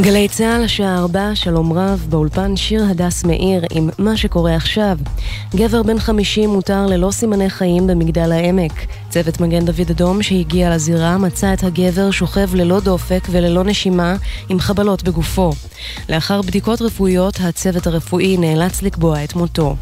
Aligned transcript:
גלי 0.00 0.28
צה"ל, 0.28 0.64
השעה 0.64 0.98
ארבע, 0.98 1.30
שלום 1.34 1.72
רב, 1.72 2.06
באולפן 2.10 2.56
שיר 2.56 2.84
הדס 2.90 3.24
מאיר 3.24 3.64
עם 3.70 3.88
מה 3.98 4.16
שקורה 4.16 4.54
עכשיו. 4.54 4.98
גבר 5.54 5.82
בן 5.82 5.98
חמישים 5.98 6.50
אותר 6.50 6.86
ללא 6.86 7.10
סימני 7.10 7.50
חיים 7.50 7.86
במגדל 7.86 8.32
העמק. 8.32 8.72
צוות 9.08 9.40
מגן 9.40 9.64
דוד 9.64 9.90
אדום 9.90 10.22
שהגיע 10.22 10.74
לזירה 10.74 11.18
מצא 11.18 11.52
את 11.52 11.64
הגבר 11.64 12.10
שוכב 12.10 12.54
ללא 12.54 12.80
דופק 12.80 13.28
וללא 13.30 13.64
נשימה 13.64 14.16
עם 14.48 14.60
חבלות 14.60 15.02
בגופו. 15.02 15.50
לאחר 16.08 16.42
בדיקות 16.42 16.82
רפואיות, 16.82 17.34
הצוות 17.40 17.86
הרפואי 17.86 18.36
נאלץ 18.36 18.82
לקבוע 18.82 19.24
את 19.24 19.34
מותו. 19.34 19.76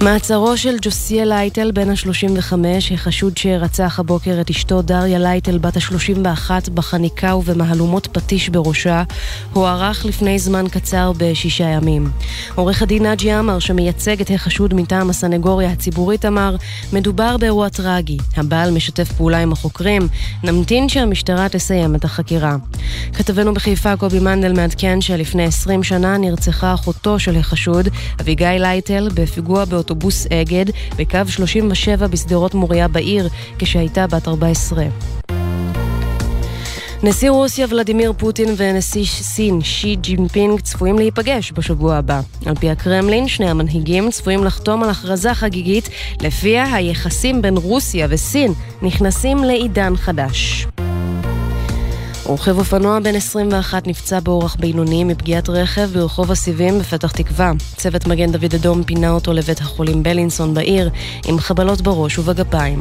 מעצרו 0.00 0.56
של 0.56 0.76
ג'וסיה 0.82 1.24
לייטל, 1.24 1.70
בן 1.70 1.90
ה-35, 1.90 2.52
החשוד 2.94 3.36
שרצח 3.36 4.00
הבוקר 4.00 4.40
את 4.40 4.50
אשתו 4.50 4.82
דריה 4.82 5.18
לייטל, 5.18 5.58
בת 5.58 5.76
ה-31, 5.76 6.50
בחניקה 6.74 7.36
ובמהלומות 7.36 8.06
פטיש 8.12 8.48
בראשה, 8.48 9.02
הוארך 9.52 10.04
לפני 10.04 10.38
זמן 10.38 10.68
קצר 10.68 11.12
בשישה 11.16 11.64
ימים. 11.64 12.10
עורך 12.54 12.82
הדין 12.82 13.02
נאג'י 13.02 13.32
עמר, 13.32 13.58
שמייצג 13.58 14.20
את 14.20 14.30
החשוד 14.30 14.74
מטעם 14.74 15.10
הסנגוריה 15.10 15.70
הציבורית, 15.70 16.24
אמר, 16.24 16.56
מדובר 16.92 17.36
באירוע 17.36 17.68
טרגי. 17.68 18.18
הבעל 18.36 18.70
משתף 18.70 19.12
פעולה 19.12 19.38
עם 19.38 19.52
החוקרים, 19.52 20.08
נמתין 20.42 20.88
שהמשטרה 20.88 21.48
תסיים 21.48 21.94
את 21.94 22.04
החקירה. 22.04 22.56
כתבנו 23.12 23.54
בחיפה, 23.54 23.96
קובי 23.96 24.20
מנדל, 24.20 24.52
מעדכן 24.52 25.00
שלפני 25.00 25.44
20 25.44 25.82
שנה 25.82 26.16
נרצחה 26.16 26.74
אחותו 26.74 27.18
של 27.18 27.36
החשוד, 27.36 27.88
אביגיל 28.20 28.62
לייטל, 28.62 29.08
בפיגוע 29.14 29.64
באותו... 29.64 29.85
אוטובוס 29.90 30.26
אגד 30.26 30.64
בקו 30.96 31.18
37 31.28 32.06
בשדרות 32.06 32.54
מוריה 32.54 32.88
בעיר, 32.88 33.28
כשהייתה 33.58 34.06
בת 34.06 34.28
14. 34.28 34.84
נשיא 37.02 37.30
רוסיה 37.30 37.66
ולדימיר 37.70 38.12
פוטין 38.16 38.48
ונשיא 38.56 39.04
סין 39.04 39.60
שי 39.60 39.96
ג'ינפינג 39.96 40.60
צפויים 40.60 40.98
להיפגש 40.98 41.52
בשבוע 41.52 41.96
הבא. 41.96 42.20
על 42.46 42.54
פי 42.54 42.70
הקרמלין, 42.70 43.28
שני 43.28 43.50
המנהיגים 43.50 44.10
צפויים 44.10 44.44
לחתום 44.44 44.82
על 44.82 44.90
הכרזה 44.90 45.34
חגיגית 45.34 45.88
לפיה 46.20 46.74
היחסים 46.74 47.42
בין 47.42 47.56
רוסיה 47.56 48.06
וסין 48.10 48.52
נכנסים 48.82 49.44
לעידן 49.44 49.96
חדש. 49.96 50.66
רוכב 52.26 52.58
אופנוע 52.58 52.98
בן 52.98 53.14
21 53.14 53.86
נפצע 53.86 54.20
באורח 54.20 54.56
בינוני 54.56 55.04
מפגיעת 55.04 55.48
רכב 55.48 55.88
ברחוב 55.92 56.30
הסיבים 56.30 56.78
בפתח 56.78 57.12
תקווה. 57.12 57.52
צוות 57.76 58.06
מגן 58.06 58.32
דוד 58.32 58.54
אדום 58.54 58.84
פינה 58.84 59.10
אותו 59.10 59.32
לבית 59.32 59.58
החולים 59.58 60.02
בלינסון 60.02 60.54
בעיר 60.54 60.90
עם 61.26 61.38
חבלות 61.38 61.80
בראש 61.80 62.18
ובגפיים. 62.18 62.80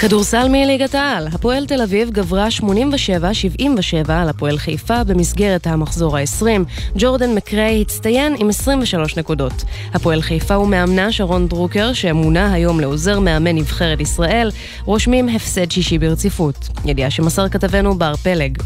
כדורסל 0.00 0.48
מליגת 0.48 0.94
העל, 0.94 1.26
הפועל 1.26 1.66
תל 1.66 1.82
אביב 1.82 2.10
גברה 2.10 2.48
87-77 2.60 4.12
על 4.12 4.28
הפועל 4.28 4.58
חיפה 4.58 5.04
במסגרת 5.04 5.66
המחזור 5.66 6.16
ה-20. 6.16 6.44
ג'ורדן 6.96 7.34
מקריי 7.34 7.80
הצטיין 7.80 8.34
עם 8.38 8.48
23 8.48 9.16
נקודות. 9.16 9.64
הפועל 9.94 10.22
חיפה 10.22 10.58
ומאמנה 10.58 11.12
שרון 11.12 11.48
דרוקר, 11.48 11.92
שמונה 11.92 12.52
היום 12.52 12.80
לעוזר 12.80 13.20
מאמן 13.20 13.56
נבחרת 13.56 14.00
ישראל, 14.00 14.50
רושמים 14.84 15.28
הפסד 15.28 15.70
שישי 15.70 15.98
ברציפות. 15.98 16.68
ידיעה 16.84 17.10
שמסר 17.10 17.48
כתבנו 17.48 17.94
בר 17.94 18.16
פלג. 18.16 18.58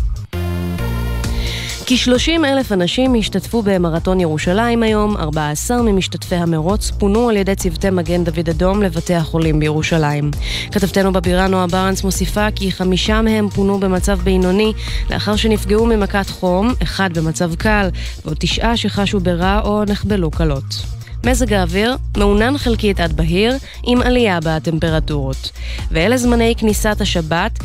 כ-30 1.90 2.44
אלף 2.44 2.72
אנשים 2.72 3.14
השתתפו 3.14 3.62
במרתון 3.62 4.20
ירושלים 4.20 4.82
היום, 4.82 5.16
14 5.16 5.82
ממשתתפי 5.82 6.34
המרוץ 6.34 6.90
פונו 6.90 7.28
על 7.28 7.36
ידי 7.36 7.54
צוותי 7.54 7.90
מגן 7.90 8.24
דוד 8.24 8.48
אדום 8.48 8.82
לבתי 8.82 9.14
החולים 9.14 9.60
בירושלים. 9.60 10.30
כתבתנו 10.72 11.12
בבירה 11.12 11.48
נועה 11.48 11.66
ברנס 11.66 12.04
מוסיפה 12.04 12.50
כי 12.50 12.72
חמישה 12.72 13.22
מהם 13.22 13.48
פונו 13.48 13.80
במצב 13.80 14.20
בינוני 14.20 14.72
לאחר 15.10 15.36
שנפגעו 15.36 15.86
ממכת 15.86 16.30
חום, 16.30 16.74
אחד 16.82 17.18
במצב 17.18 17.54
קל, 17.54 17.88
ועוד 18.24 18.36
תשעה 18.40 18.76
שחשו 18.76 19.20
ברע 19.20 19.60
או 19.64 19.84
נחבלו 19.84 20.30
קלות. 20.30 21.00
מזג 21.26 21.52
האוויר 21.52 21.96
מעונן 22.16 22.58
חלקית 22.58 23.00
עד 23.00 23.12
בהיר, 23.12 23.56
עם 23.82 24.02
עלייה 24.02 24.38
בטמפרטורות. 24.44 25.50
ואלה 25.90 26.16
זמני 26.16 26.54
כניסת 26.58 26.96
השבת, 27.00 27.58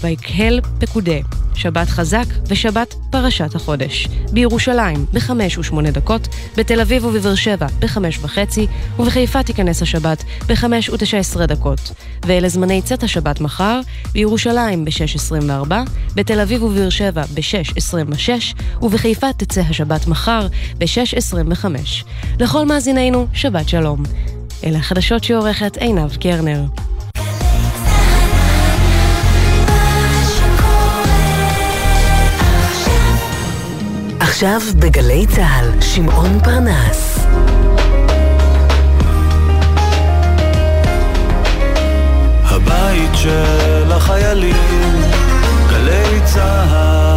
ויקהל 0.00 0.60
פקודה. 0.80 1.20
שבת 1.54 1.88
חזק 1.88 2.24
ושבת 2.46 2.94
פרשת 3.10 3.54
החודש. 3.54 4.08
בירושלים, 4.32 5.06
ב-5 5.12 5.30
ו-8 5.58 5.90
דקות, 5.90 6.28
בתל 6.56 6.80
אביב 6.80 7.04
ובבאר 7.04 7.34
שבע, 7.34 7.66
ב-5 7.78 7.98
וחצי, 8.20 8.66
ובחיפה 8.98 9.42
תיכנס 9.42 9.82
השבת, 9.82 10.24
ב-5 10.46 10.64
ו-19 10.64 11.46
דקות. 11.46 11.92
ואלה 12.26 12.48
זמני 12.48 12.82
צאת 12.82 13.02
השבת 13.02 13.40
מחר, 13.40 13.80
בירושלים 14.12 14.84
ב-6.24, 14.84 15.72
בתל 16.14 16.40
אביב 16.40 16.62
ובבאר 16.62 16.90
שבע 16.90 17.22
ב-6.26, 17.34 18.56
ובחיפה 18.82 19.32
תצא 19.32 19.60
השבת 19.60 20.06
מחר 20.06 20.46
ב-6.25. 20.78 21.64
לכל 22.40 22.66
מאזינינו, 22.66 23.26
שבת 23.32 23.68
שלום. 23.68 24.02
אלה 24.64 24.78
החדשות 24.78 25.24
שעורכת 25.24 25.76
עינב 25.76 26.16
קרנר. 26.16 26.89
עכשיו 34.30 34.60
בגלי 34.78 35.26
צה"ל, 35.26 35.80
שמעון 35.80 36.40
פרנס. 36.44 37.18
הבית 42.44 43.10
של 43.14 43.92
החיילים, 43.92 45.02
גלי 45.70 46.20
צה"ל 46.24 47.09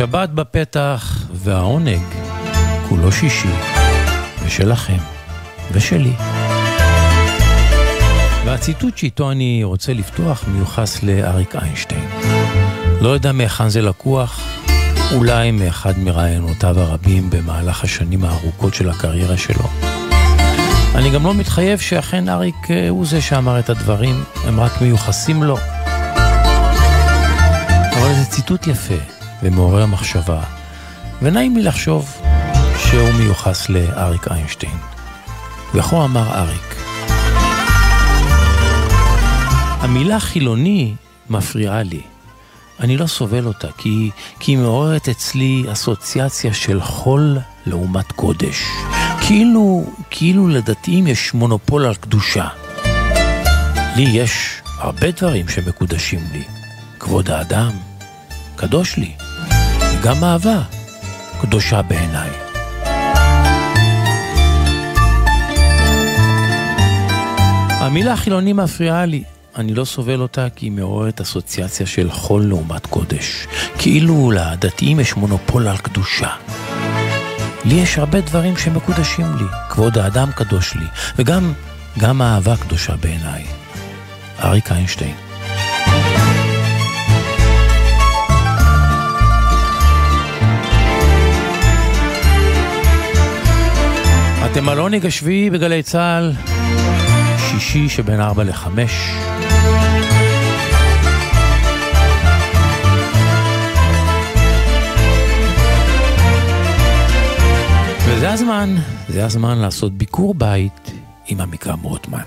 השבת 0.00 0.28
בפתח 0.28 1.26
והעונג 1.32 2.02
כולו 2.88 3.12
שישי, 3.12 3.48
ושלכם 4.44 4.96
ושלי. 5.72 6.12
והציטוט 8.44 8.96
שאיתו 8.96 9.30
אני 9.30 9.64
רוצה 9.64 9.92
לפתוח 9.92 10.44
מיוחס 10.48 11.02
לאריק 11.02 11.56
איינשטיין. 11.56 12.04
לא 13.00 13.08
יודע 13.08 13.32
מהיכן 13.32 13.68
זה 13.68 13.82
לקוח, 13.82 14.40
אולי 15.14 15.50
מאחד 15.50 15.98
מרעיונותיו 15.98 16.80
הרבים 16.80 17.30
במהלך 17.30 17.84
השנים 17.84 18.24
הארוכות 18.24 18.74
של 18.74 18.90
הקריירה 18.90 19.36
שלו. 19.36 19.64
אני 20.94 21.10
גם 21.10 21.24
לא 21.24 21.34
מתחייב 21.34 21.78
שאכן 21.78 22.28
אריק 22.28 22.70
אה, 22.70 22.88
הוא 22.88 23.06
זה 23.06 23.20
שאמר 23.20 23.58
את 23.58 23.70
הדברים, 23.70 24.24
הם 24.44 24.60
רק 24.60 24.80
מיוחסים 24.80 25.42
לו. 25.42 25.56
אבל 27.96 28.14
זה 28.14 28.24
ציטוט 28.30 28.66
יפה 28.66 29.19
ומעורר 29.42 29.86
מחשבה, 29.86 30.40
ונעים 31.22 31.56
לי 31.56 31.62
לחשוב 31.62 32.16
שהוא 32.78 33.12
מיוחס 33.18 33.68
לאריק 33.68 34.28
איינשטיין. 34.28 34.76
וכה 35.74 36.04
אמר 36.04 36.34
אריק, 36.34 36.76
המילה 39.80 40.20
חילוני 40.20 40.94
מפריעה 41.30 41.82
לי. 41.82 42.00
אני 42.80 42.96
לא 42.96 43.06
סובל 43.06 43.46
אותה, 43.46 43.68
כי, 43.78 44.10
כי 44.40 44.52
היא 44.52 44.58
מעוררת 44.58 45.08
אצלי 45.08 45.64
אסוציאציה 45.72 46.54
של 46.54 46.80
חול 46.80 47.38
לעומת 47.66 48.12
קודש. 48.12 48.62
כאילו, 49.20 49.84
כאילו 50.10 50.48
לדתיים 50.48 51.06
יש 51.06 51.34
מונופול 51.34 51.86
על 51.86 51.94
קדושה. 51.94 52.48
לי 53.96 54.02
יש 54.02 54.62
הרבה 54.78 55.10
דברים 55.10 55.48
שמקודשים 55.48 56.20
לי. 56.32 56.42
כבוד 56.98 57.30
האדם, 57.30 57.70
קדוש 58.56 58.96
לי. 58.96 59.12
גם 60.02 60.24
אהבה, 60.24 60.62
קדושה 61.40 61.82
בעיניי. 61.82 62.30
המילה 67.70 68.16
חילוני 68.16 68.52
מפריעה 68.52 69.06
לי. 69.06 69.22
אני 69.56 69.74
לא 69.74 69.84
סובל 69.84 70.20
אותה 70.20 70.46
כי 70.56 70.66
היא 70.66 70.72
מעוררת 70.72 71.20
אסוציאציה 71.20 71.86
של 71.86 72.10
חול 72.10 72.42
לעומת 72.42 72.86
קודש. 72.86 73.46
כאילו 73.78 74.30
לדתיים 74.30 75.00
יש 75.00 75.16
מונופול 75.16 75.68
על 75.68 75.76
קדושה. 75.76 76.30
לי 77.64 77.74
יש 77.74 77.98
הרבה 77.98 78.20
דברים 78.20 78.56
שמקודשים 78.56 79.36
לי. 79.36 79.44
כבוד 79.68 79.98
האדם 79.98 80.32
קדוש 80.32 80.74
לי, 80.74 80.86
וגם 81.16 81.52
גם 81.98 82.22
האהבה 82.22 82.56
קדושה 82.56 82.96
בעיניי. 82.96 83.44
אריק 84.44 84.72
איינשטיין. 84.72 85.29
אתם 94.52 94.68
על 94.68 94.78
עונג 94.78 95.06
השביעי 95.06 95.50
בגלי 95.50 95.82
צה"ל, 95.82 96.32
שישי 97.38 97.88
שבין 97.88 98.20
ארבע 98.20 98.44
לחמש. 98.44 98.92
וזה 108.04 108.30
הזמן, 108.30 108.76
זה 109.08 109.24
הזמן 109.24 109.58
לעשות 109.58 109.92
ביקור 109.92 110.34
בית 110.34 110.92
עם 111.26 111.40
עמיקם 111.40 111.78
רוטמן. 111.82 112.18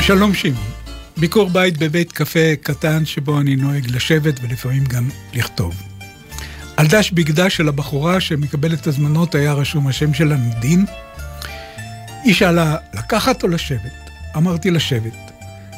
שלום 0.00 0.34
שמעון, 0.34 0.75
ביקור 1.18 1.50
בית 1.50 1.78
בבית 1.78 2.12
קפה 2.12 2.56
קטן 2.62 3.04
שבו 3.04 3.40
אני 3.40 3.56
נוהג 3.56 3.90
לשבת 3.90 4.34
ולפעמים 4.42 4.84
גם 4.84 5.08
לכתוב. 5.34 5.82
על 6.76 6.86
דש 6.86 7.10
בגדה 7.10 7.50
של 7.50 7.68
הבחורה 7.68 8.20
שמקבלת 8.20 8.86
הזמנות 8.86 9.34
היה 9.34 9.52
רשום 9.52 9.86
השם 9.86 10.14
שלה 10.14 10.36
נדין. 10.36 10.84
היא 12.22 12.34
שאלה, 12.34 12.76
לקחת 12.94 13.42
או 13.42 13.48
לשבת? 13.48 14.10
אמרתי 14.36 14.70
לשבת. 14.70 15.12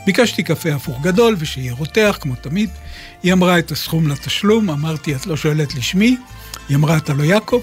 ביקשתי 0.07 0.43
קפה 0.43 0.75
הפוך 0.75 1.03
גדול 1.03 1.37
ושיהיה 1.39 1.73
רותח, 1.73 2.19
כמו 2.21 2.35
תמיד. 2.35 2.71
היא 3.23 3.33
אמרה 3.33 3.59
את 3.59 3.71
הסכום 3.71 4.09
לתשלום, 4.09 4.71
אמרתי, 4.71 5.15
את 5.15 5.27
לא 5.27 5.37
שואלת 5.37 5.75
לשמי? 5.75 6.17
היא 6.69 6.77
אמרה, 6.77 6.97
אתה 6.97 7.15
לא 7.15 7.23
יעקב? 7.23 7.63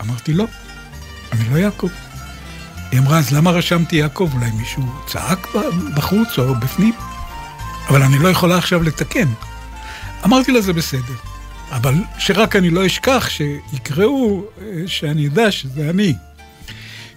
אמרתי, 0.00 0.32
לא, 0.32 0.44
אני 1.32 1.50
לא 1.50 1.56
יעקב. 1.56 1.88
היא 2.92 3.00
אמרה, 3.00 3.18
אז 3.18 3.32
למה 3.32 3.50
רשמתי 3.50 3.96
יעקב? 3.96 4.30
אולי 4.34 4.50
מישהו 4.50 4.82
צעק 5.06 5.48
בחוץ 5.94 6.38
או 6.38 6.54
בפנים? 6.54 6.94
אבל 7.88 8.02
אני 8.02 8.18
לא 8.18 8.28
יכולה 8.28 8.58
עכשיו 8.58 8.82
לתקן. 8.82 9.28
אמרתי 10.24 10.52
לה, 10.52 10.60
זה 10.60 10.72
בסדר. 10.72 11.14
אבל 11.70 11.94
שרק 12.18 12.56
אני 12.56 12.70
לא 12.70 12.86
אשכח 12.86 13.28
שיקראו, 13.28 14.44
אה, 14.62 14.82
שאני 14.86 15.26
אדע 15.26 15.50
שזה 15.50 15.90
אני. 15.90 16.14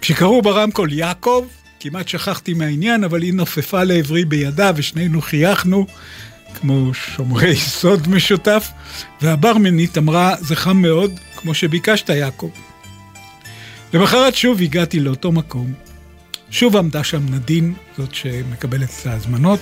כשקראו 0.01 0.41
ברמקול 0.41 0.93
יעקב, 0.93 1.45
כמעט 1.79 2.07
שכחתי 2.07 2.53
מהעניין, 2.53 3.03
אבל 3.03 3.21
היא 3.21 3.33
נופפה 3.33 3.83
לעברי 3.83 4.25
בידה 4.25 4.71
ושנינו 4.75 5.21
חייכנו, 5.21 5.85
כמו 6.53 6.93
שומרי 6.93 7.55
סוד 7.79 8.07
משותף, 8.07 8.71
והברמנית 9.21 9.97
אמרה, 9.97 10.35
זה 10.39 10.55
חם 10.55 10.77
מאוד, 10.77 11.11
כמו 11.35 11.53
שביקשת, 11.53 12.09
יעקב. 12.09 12.49
למחרת 13.93 14.35
שוב 14.35 14.61
הגעתי 14.61 14.99
לאותו 14.99 15.31
מקום. 15.31 15.73
שוב 16.49 16.77
עמדה 16.77 17.03
שם 17.03 17.25
נדין, 17.29 17.73
זאת 17.97 18.15
שמקבלת 18.15 18.89
את 19.01 19.07
ההזמנות. 19.07 19.59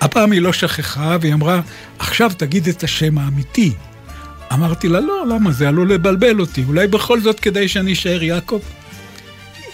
הפעם 0.00 0.32
היא 0.32 0.42
לא 0.42 0.52
שכחה, 0.52 1.16
והיא 1.20 1.34
אמרה, 1.34 1.60
עכשיו 1.98 2.30
תגיד 2.36 2.68
את 2.68 2.84
השם 2.84 3.18
האמיתי. 3.18 3.72
אמרתי 4.52 4.88
לה, 4.88 5.00
לא, 5.00 5.26
למה? 5.28 5.52
זה 5.52 5.68
עלול 5.68 5.92
לבלבל 5.92 6.40
אותי. 6.40 6.64
אולי 6.68 6.86
בכל 6.86 7.20
זאת 7.20 7.40
כדאי 7.40 7.68
שאני 7.68 7.92
אשאר 7.92 8.22
יעקב? 8.22 8.60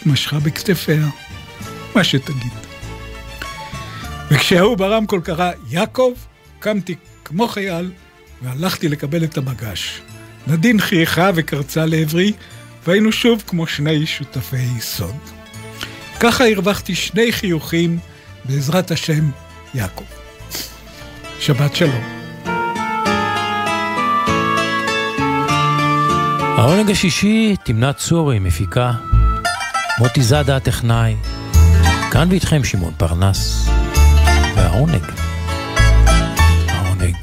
היא 0.05 0.13
משכה 0.13 0.39
בכתפיה. 0.39 1.09
מה 1.95 2.05
שתגיד. 2.05 2.53
וכשההוא 4.31 4.77
ברמקול 4.77 5.21
קרא 5.21 5.53
יעקב, 5.71 6.13
קמתי 6.59 6.95
כמו 7.25 7.49
חייל 7.49 7.91
והלכתי 8.43 8.89
לקבל 8.89 9.25
את 9.25 9.39
המגש. 9.39 10.01
נדין 10.47 10.81
חייכה 10.81 11.31
וקרצה 11.35 11.87
לעברי, 11.87 12.33
והיינו 12.87 13.13
שוב 13.13 13.43
כמו 13.47 13.67
שני 13.67 14.07
שותפי 14.07 14.81
סוד. 14.81 15.17
ככה 16.21 16.49
הרווחתי 16.49 16.95
שני 16.95 17.33
חיוכים 17.33 17.99
בעזרת 18.45 18.91
השם 18.91 19.31
יעקב. 19.75 20.05
שבת 21.41 21.77
שלום. 21.77 22.19
העונג 26.59 26.91
השישי, 26.91 27.57
תמנת 27.65 27.97
צורי, 27.97 28.39
מפיקה. 28.39 28.93
מוטי 29.99 30.23
זאדה 30.23 30.57
הטכנאי. 30.57 31.17
כאן 32.11 32.29
ואיתכם 32.31 32.65
שמעון 32.65 32.93
פרנס, 32.97 33.69
והעונג, 34.57 35.05
העונג 36.69 37.17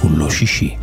כולו 0.00 0.30
שישי. 0.30 0.76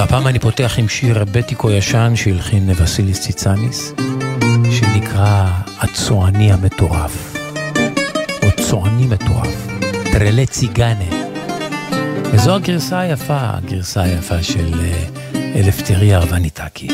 והפעם 0.00 0.26
אני 0.26 0.38
פותח 0.38 0.74
עם 0.78 0.88
שיר 0.88 1.24
בטיקו 1.32 1.70
ישן 1.70 2.12
שהלחין 2.16 2.70
וסיליס 2.76 3.20
ציצניס, 3.20 3.94
שנקרא 4.70 5.46
הצועני 5.78 6.52
המטורף, 6.52 7.36
או 8.42 8.48
צועני 8.64 9.06
מטורף, 9.06 9.66
טרלה 10.12 10.46
ציגנה. 10.46 11.28
וזו 12.32 12.54
הגרסה 12.54 13.00
היפה, 13.00 13.38
הגרסה 13.40 14.02
היפה 14.02 14.42
של 14.42 14.74
אלפטריה 15.34 16.18
ארווניטקי. 16.18 16.88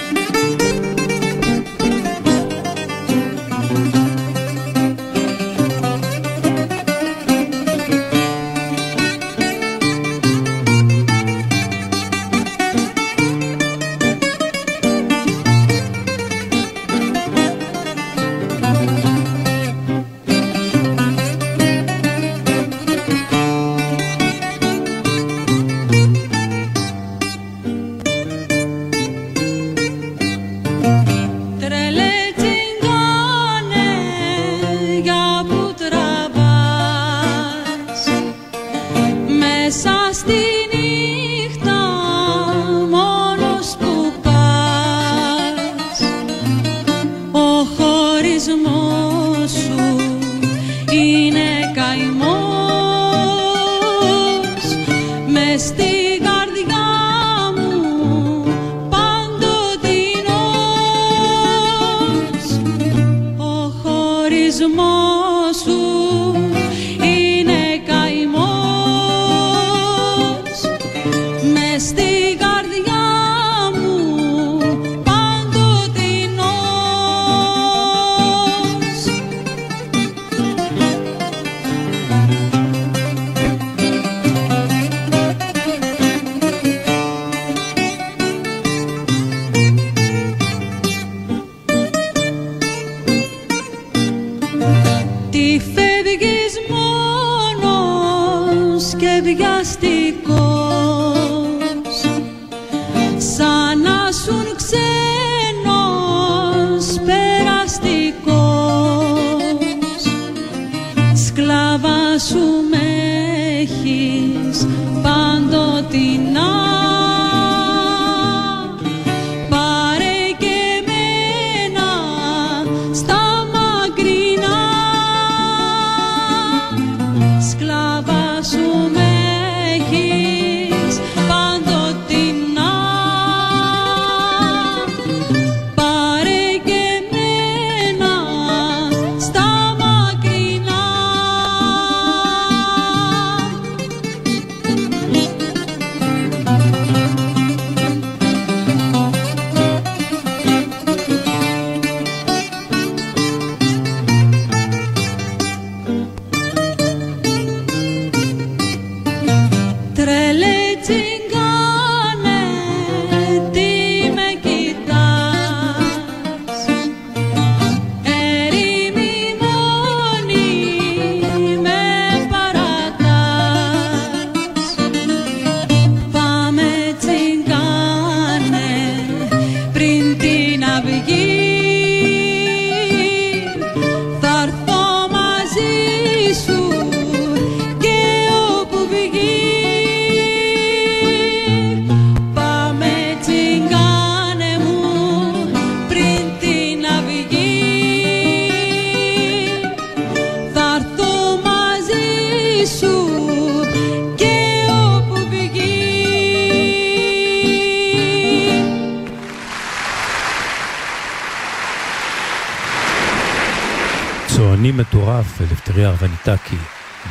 טאקי 216.26 216.56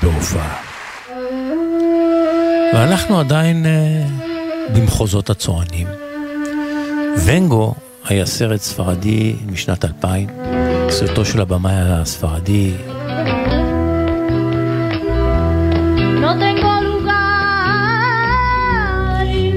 בהופעה. 0.04 0.56
ואנחנו 2.74 3.20
עדיין 3.20 3.66
uh, 3.66 4.74
במחוזות 4.74 5.30
הצוענים. 5.30 5.88
ונגו 7.26 7.74
היה 8.06 8.26
סרט 8.26 8.62
ספרדי 8.62 9.36
משנת 9.52 9.86
2000, 9.86 10.28
סרטו 10.90 11.26
של 11.26 11.42
הבמאי 11.42 11.74
הספרדי. 11.76 12.74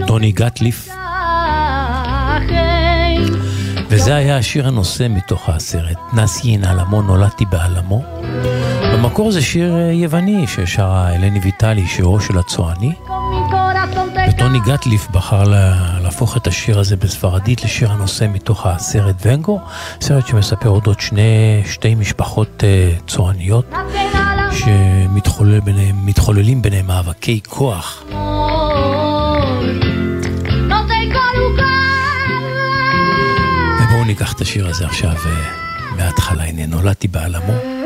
טוני 0.07 0.33
גטליף. 0.33 0.88
וזה 3.88 4.15
היה 4.15 4.37
השיר 4.37 4.69
הנושא 4.69 5.07
מתוך 5.11 5.49
הסרט, 5.49 5.99
נאסי 6.12 6.57
נעלמו, 6.57 7.03
נולדתי 7.03 7.45
בעלמו. 7.45 8.03
במקור 8.99 9.31
זה 9.31 9.43
שיר 9.43 9.76
אה, 9.76 9.93
יווני 9.93 10.47
ששרה 10.47 11.14
אלני 11.14 11.40
ויטלי, 11.40 11.87
שירו 11.87 12.21
של 12.21 12.38
הצועני. 12.38 12.93
וטוני 14.28 14.61
גטליף 14.61 15.09
בחר 15.11 15.45
לה, 15.45 15.75
להפוך 16.02 16.37
את 16.37 16.47
השיר 16.47 16.78
הזה 16.78 16.97
בספרדית 16.97 17.64
לשיר 17.64 17.93
הנושא 17.93 18.26
מתוך 18.33 18.67
הסרט 18.67 19.17
ונגו, 19.23 19.61
סרט 20.00 20.26
שמספר 20.26 20.69
אודות 20.69 21.00
שני, 21.00 21.62
שתי 21.67 21.95
משפחות 21.95 22.62
uh, 22.62 23.02
צועניות 23.07 23.75
שמתחוללים 24.52 25.64
ביניהם, 25.64 26.62
ביניהם 26.62 26.87
מאבקי 26.87 27.40
כוח. 27.49 28.02
ובואו 33.81 34.05
ניקח 34.07 34.33
את 34.33 34.40
השיר 34.40 34.69
הזה 34.69 34.87
עכשיו 34.87 35.14
uh, 35.14 35.97
מההתחלה, 35.97 36.45
הנה 36.45 36.67
נולדתי 36.67 37.09
בעלמו. 37.09 37.77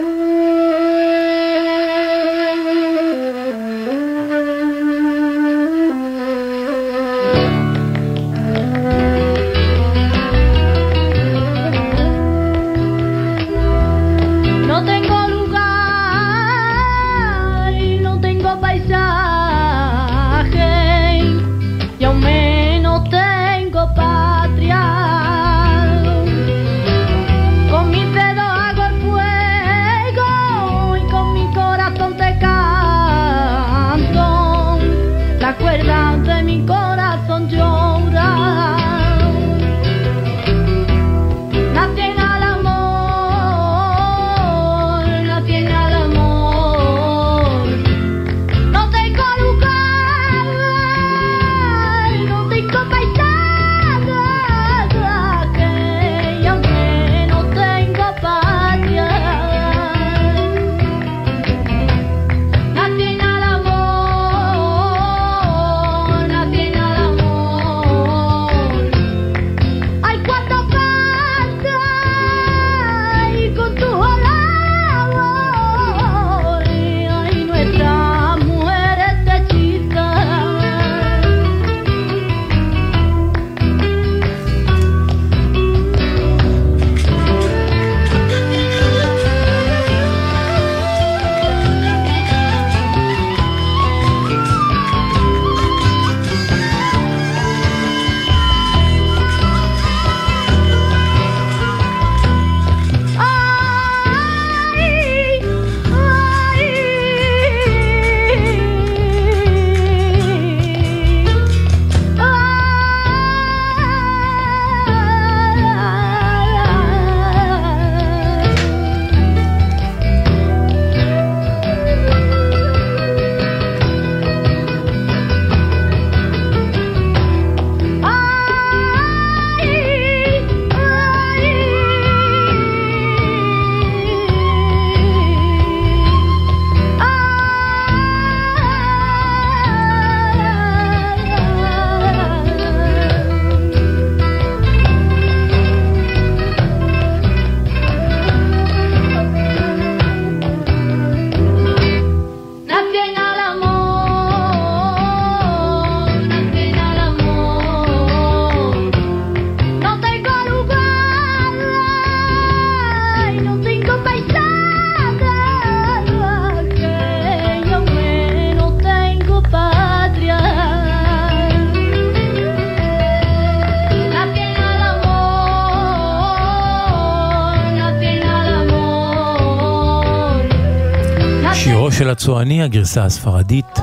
הצועני, 182.23 182.63
הגרסה 182.63 183.05
הספרדית, 183.05 183.79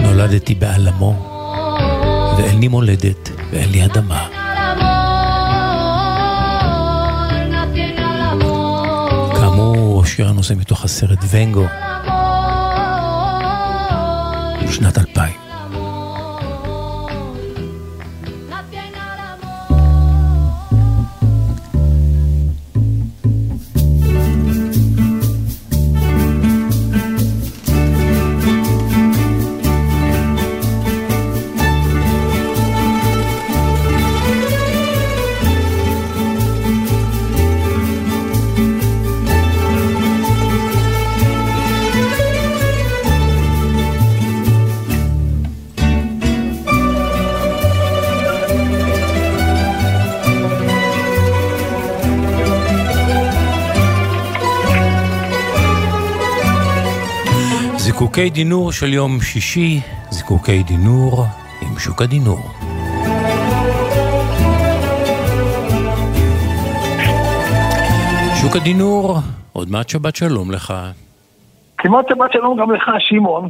נולדתי 0.00 0.54
בעלמו, 0.54 1.14
ואין 2.38 2.60
לי 2.60 2.68
מולדת 2.68 3.30
ואין 3.52 3.70
לי 3.70 3.84
אדמה. 3.84 4.28
כאמור, 9.34 10.04
שיר 10.04 10.28
הנושא 10.28 10.54
מתוך 10.54 10.84
הסרט 10.84 11.18
ונגו, 11.30 11.66
שנת 14.70 14.98
2000. 14.98 15.41
זיקוקי 58.22 58.34
דינור 58.34 58.72
של 58.72 58.92
יום 58.92 59.20
שישי, 59.20 59.80
זיקוקי 60.10 60.62
דינור 60.62 61.24
עם 61.62 61.78
שוק 61.78 62.02
הדינור. 62.02 62.38
שוק 68.40 68.56
הדינור, 68.56 69.16
עוד 69.52 69.70
מעט 69.70 69.88
שבת 69.88 70.16
שלום 70.16 70.50
לך. 70.50 70.74
כמעט 71.78 72.08
שבת 72.08 72.32
שלום 72.32 72.60
גם 72.60 72.70
לך, 72.72 72.90
שמעון. 72.98 73.48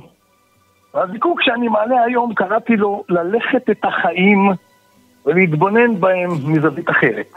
והזיקוק 0.95 1.43
שאני 1.43 1.69
מעלה 1.69 2.03
היום, 2.07 2.35
קראתי 2.35 2.77
לו 2.77 3.05
ללכת 3.09 3.71
את 3.71 3.85
החיים 3.85 4.49
ולהתבונן 5.27 6.01
בהם 6.01 6.31
מזווית 6.45 6.91
אחרת. 6.91 7.33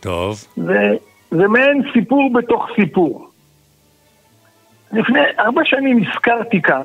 טוב. 0.00 0.44
זה, 0.56 0.96
זה 1.30 1.48
מעין 1.48 1.82
סיפור 1.94 2.32
בתוך 2.34 2.66
סיפור. 2.80 3.29
לפני 4.92 5.20
ארבע 5.38 5.60
שנים 5.64 6.02
הזכרתי 6.02 6.62
כאן 6.62 6.82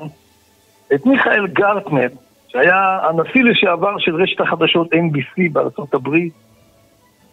את 0.94 1.06
מיכאל 1.06 1.46
גרטנר, 1.46 2.08
שהיה 2.48 2.98
הנשיא 3.02 3.44
לשעבר 3.44 3.98
של 3.98 4.22
רשת 4.22 4.40
החדשות 4.40 4.92
NBC 4.92 5.52
בארצות 5.52 5.94
הברית, 5.94 6.32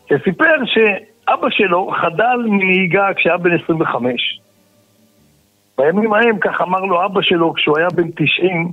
שסיפר 0.10 0.56
שאבא 0.66 1.48
שלו 1.50 1.92
חדל 2.02 2.38
מנהיגה 2.46 3.14
כשהיה 3.16 3.38
בן 3.38 3.56
25. 3.64 4.40
בימים 5.78 6.14
ההם, 6.14 6.38
כך 6.40 6.62
אמר 6.62 6.80
לו 6.80 7.06
אבא 7.06 7.22
שלו 7.22 7.54
כשהוא 7.54 7.78
היה 7.78 7.88
בן 7.90 8.12
90, 8.12 8.72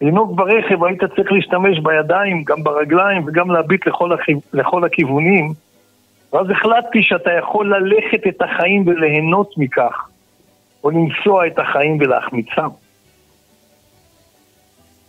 לנהוג 0.00 0.36
ברכב 0.36 0.84
היית 0.84 1.04
צריך 1.04 1.32
להשתמש 1.32 1.78
בידיים, 1.78 2.44
גם 2.44 2.62
ברגליים 2.64 3.22
וגם 3.26 3.50
להביט 3.50 3.86
לכל, 3.86 4.12
הכיו... 4.12 4.38
לכל 4.52 4.84
הכיוונים. 4.84 5.52
ואז 6.32 6.50
החלטתי 6.50 7.02
שאתה 7.02 7.32
יכול 7.32 7.76
ללכת 7.76 8.26
את 8.26 8.42
החיים 8.42 8.88
וליהנות 8.88 9.54
מכך. 9.56 10.08
או 10.84 10.90
לנסוע 10.90 11.46
את 11.46 11.58
החיים 11.58 11.98
ולהחמיצם. 12.00 12.68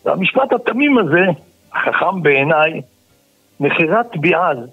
והמשפט 0.06 0.54
התמים 0.54 0.98
הזה, 0.98 1.26
החכם 1.74 2.22
בעיניי, 2.22 2.82
מכירת 3.60 4.18
ביעל, 4.18 4.68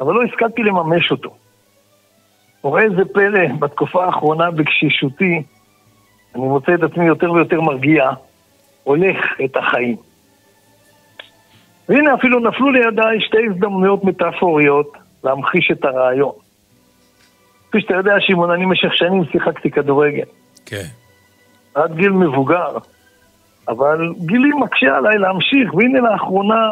אבל 0.00 0.14
לא 0.14 0.22
השכלתי 0.22 0.62
לממש 0.62 1.10
אותו. 1.10 1.34
וראה 2.64 2.82
איזה 2.82 3.04
פלא, 3.12 3.46
בתקופה 3.58 4.04
האחרונה 4.04 4.50
בקשישותי, 4.50 5.42
אני 6.34 6.44
מוצא 6.44 6.74
את 6.74 6.82
עצמי 6.82 7.06
יותר 7.06 7.32
ויותר 7.32 7.60
מרגיע, 7.60 8.10
הולך 8.84 9.16
את 9.44 9.56
החיים. 9.56 9.96
והנה 11.88 12.14
אפילו 12.14 12.40
נפלו 12.40 12.70
לידיי 12.70 13.20
שתי 13.20 13.46
הזדמנויות 13.50 14.04
מטאפוריות 14.04 14.92
להמחיש 15.24 15.70
את 15.70 15.84
הרעיון. 15.84 16.32
כפי 17.70 17.80
שאתה 17.80 17.94
יודע, 17.94 18.14
שמעון, 18.20 18.50
אני 18.50 18.66
במשך 18.66 18.94
שנים 18.94 19.24
שיחקתי 19.32 19.70
כדורגל. 19.70 20.24
כן. 20.66 20.86
עד 21.74 21.96
גיל 21.96 22.10
מבוגר. 22.10 22.78
אבל 23.68 24.12
גילי 24.18 24.50
מקשה 24.60 24.96
עליי 24.96 25.18
להמשיך, 25.18 25.74
והנה 25.74 26.00
לאחרונה 26.00 26.70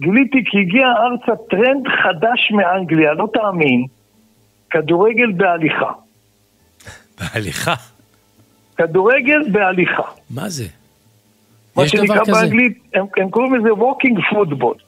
גיליתי 0.00 0.44
כי 0.50 0.58
הגיע 0.60 0.86
ארצה 0.86 1.42
טרנד 1.50 1.88
חדש 2.02 2.52
מאנגליה, 2.52 3.12
לא 3.14 3.28
תאמין, 3.34 3.86
כדורגל 4.70 5.32
בהליכה. 5.32 5.92
בהליכה? 7.20 7.74
כדורגל 8.76 9.42
בהליכה. 9.52 10.02
מה 10.30 10.48
זה? 10.48 10.64
מה 11.76 11.88
שנקרא 11.88 12.24
באנגלית, 12.24 12.78
הם, 12.94 13.06
הם 13.16 13.30
קוראים 13.30 13.54
לזה 13.54 13.68
walking 13.68 14.32
football. 14.32 14.78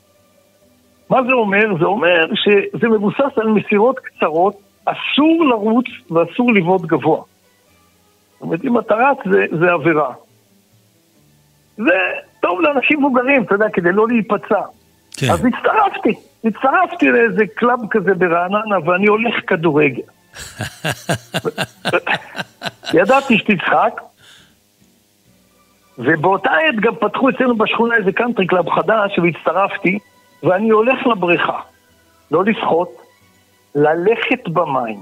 מה 1.11 1.23
זה 1.23 1.33
אומר? 1.33 1.79
זה 1.79 1.85
אומר 1.85 2.27
שזה 2.35 2.89
מבוסס 2.89 3.39
על 3.39 3.49
מסירות 3.49 3.99
קצרות 3.99 4.66
אסור 4.87 5.45
לרוץ 5.45 5.87
ואסור 6.11 6.53
לבעוט 6.53 6.83
גבוה. 6.83 7.23
זאת 8.33 8.43
אומרת, 8.43 8.65
אם 8.65 8.79
אתה 8.79 8.95
רץ 8.95 9.19
זה, 9.33 9.45
זה 9.59 9.73
עבירה. 9.73 10.13
זה 11.77 11.99
טוב 12.41 12.61
לאנשים 12.61 12.99
מבוגרים, 12.99 13.43
אתה 13.43 13.55
יודע, 13.55 13.67
כדי 13.73 13.93
לא 13.93 14.09
להיפצע. 14.09 14.61
כן. 15.17 15.31
אז 15.31 15.45
הצטרפתי, 15.45 16.15
הצטרפתי 16.45 17.11
לאיזה 17.11 17.45
club 17.55 17.79
כזה 17.91 18.15
ברעננה 18.15 18.77
ואני 18.85 19.07
הולך 19.07 19.35
כדורגל. 19.47 20.03
ידעתי 22.95 23.39
שתצחק, 23.39 24.01
ובאותה 25.99 26.51
עת 26.51 26.81
גם 26.81 26.95
פתחו 27.01 27.31
אצלנו 27.31 27.57
בשכונה 27.57 27.97
איזה 27.97 28.13
קאנטרי 28.13 28.47
קלאב 28.47 28.71
חדש 28.71 29.19
והצטרפתי, 29.19 29.99
ואני 30.43 30.71
הולך 30.71 31.07
לבריכה. 31.07 31.61
לא 32.31 32.45
לשחות, 32.45 33.06
ללכת 33.77 34.49
במים. 34.49 35.01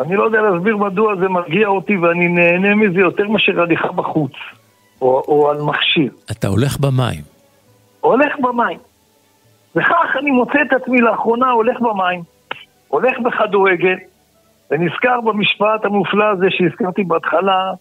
אני 0.00 0.16
לא 0.16 0.24
יודע 0.24 0.40
להסביר 0.42 0.76
מדוע 0.76 1.16
זה 1.16 1.28
מרגיע 1.28 1.68
אותי 1.68 1.96
ואני 1.96 2.28
נהנה 2.28 2.74
מזה 2.74 3.00
יותר 3.00 3.28
מאשר 3.28 3.60
הליכה 3.60 3.92
בחוץ, 3.92 4.32
או, 5.02 5.22
או 5.28 5.50
על 5.50 5.62
מכשיר. 5.62 6.12
אתה 6.30 6.48
הולך 6.48 6.78
במים. 6.80 7.22
הולך 8.00 8.32
במים. 8.42 8.78
וכך 9.76 10.16
אני 10.18 10.30
מוצא 10.30 10.58
את 10.62 10.82
עצמי 10.82 11.00
לאחרונה 11.00 11.50
הולך 11.50 11.80
במים, 11.80 12.22
הולך 12.88 13.18
בכדורגל, 13.18 13.96
ונזכר 14.70 15.20
במשפט 15.20 15.84
המופלא 15.84 16.24
הזה 16.24 16.46
שהזכרתי 16.50 17.04
בהתחלה, 17.04 17.72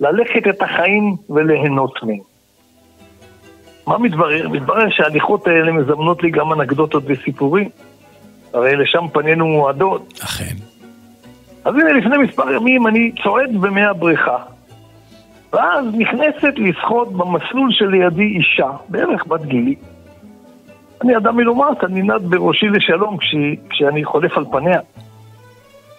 ללכת 0.00 0.48
את 0.50 0.62
החיים 0.62 1.16
וליהנות 1.30 2.02
מהם. 2.02 2.18
מה 3.86 3.98
מתברר? 3.98 4.48
מתברר 4.48 4.86
שההליכות 4.90 5.46
האלה 5.46 5.72
מזמנות 5.72 6.22
לי 6.22 6.30
גם 6.30 6.52
אנקדוטות 6.52 7.02
וסיפורים. 7.06 7.68
הרי 8.52 8.76
לשם 8.76 9.08
פנינו 9.12 9.46
מועדות. 9.46 10.20
אכן. 10.24 10.54
אז 11.64 11.74
הנה, 11.74 11.92
לפני 11.92 12.18
מספר 12.18 12.52
ימים 12.52 12.86
אני 12.86 13.12
צועד 13.22 13.56
במי 13.60 13.84
הבריכה, 13.84 14.36
ואז 15.52 15.84
נכנסת 15.94 16.52
לשחות 16.56 17.12
במסלול 17.12 17.72
שלידי 17.72 18.22
אישה, 18.22 18.70
בערך 18.88 19.26
בת 19.26 19.42
גילי. 19.42 19.74
אני 21.02 21.16
אדם 21.16 21.36
מלומד, 21.36 21.74
אני 21.82 22.02
נד 22.02 22.22
בראשי 22.22 22.66
לשלום 22.66 23.16
כשי, 23.16 23.56
כשאני 23.70 24.04
חולף 24.04 24.38
על 24.38 24.44
פניה. 24.52 24.80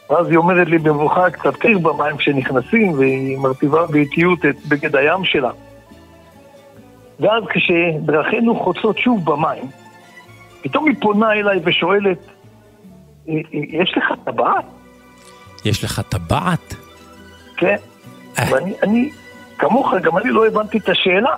ואז 0.10 0.28
היא 0.28 0.38
אומרת 0.38 0.68
לי 0.68 0.78
במבוכה 0.78 1.30
קצת 1.30 1.56
קיר 1.56 1.80
במים 1.80 2.18
כשנכנסים, 2.18 2.92
והיא 2.92 3.38
מרטיבה 3.38 3.86
באיטיות 3.86 4.46
את 4.46 4.56
בגד 4.68 4.96
הים 4.96 5.26
שלה. 5.26 5.52
ואז 7.20 7.44
כשדרכינו 7.50 8.60
חוצות 8.60 8.98
שוב 8.98 9.26
במים, 9.26 9.64
פתאום 10.62 10.88
היא 10.88 10.96
פונה 11.02 11.34
אליי 11.34 11.60
ושואלת, 11.64 12.31
יש 13.52 13.94
לך 13.98 14.14
טבעת? 14.26 14.66
יש 15.66 15.84
לך 15.84 16.02
טבעת? 16.10 16.76
כן. 17.58 17.76
אה. 18.40 18.44
ואני, 18.52 18.74
אני, 18.84 19.10
כמוך, 19.58 19.94
גם 20.02 20.18
אני 20.18 20.30
לא 20.30 20.48
הבנתי 20.48 20.78
את 20.78 20.90
השאלה. 20.90 21.36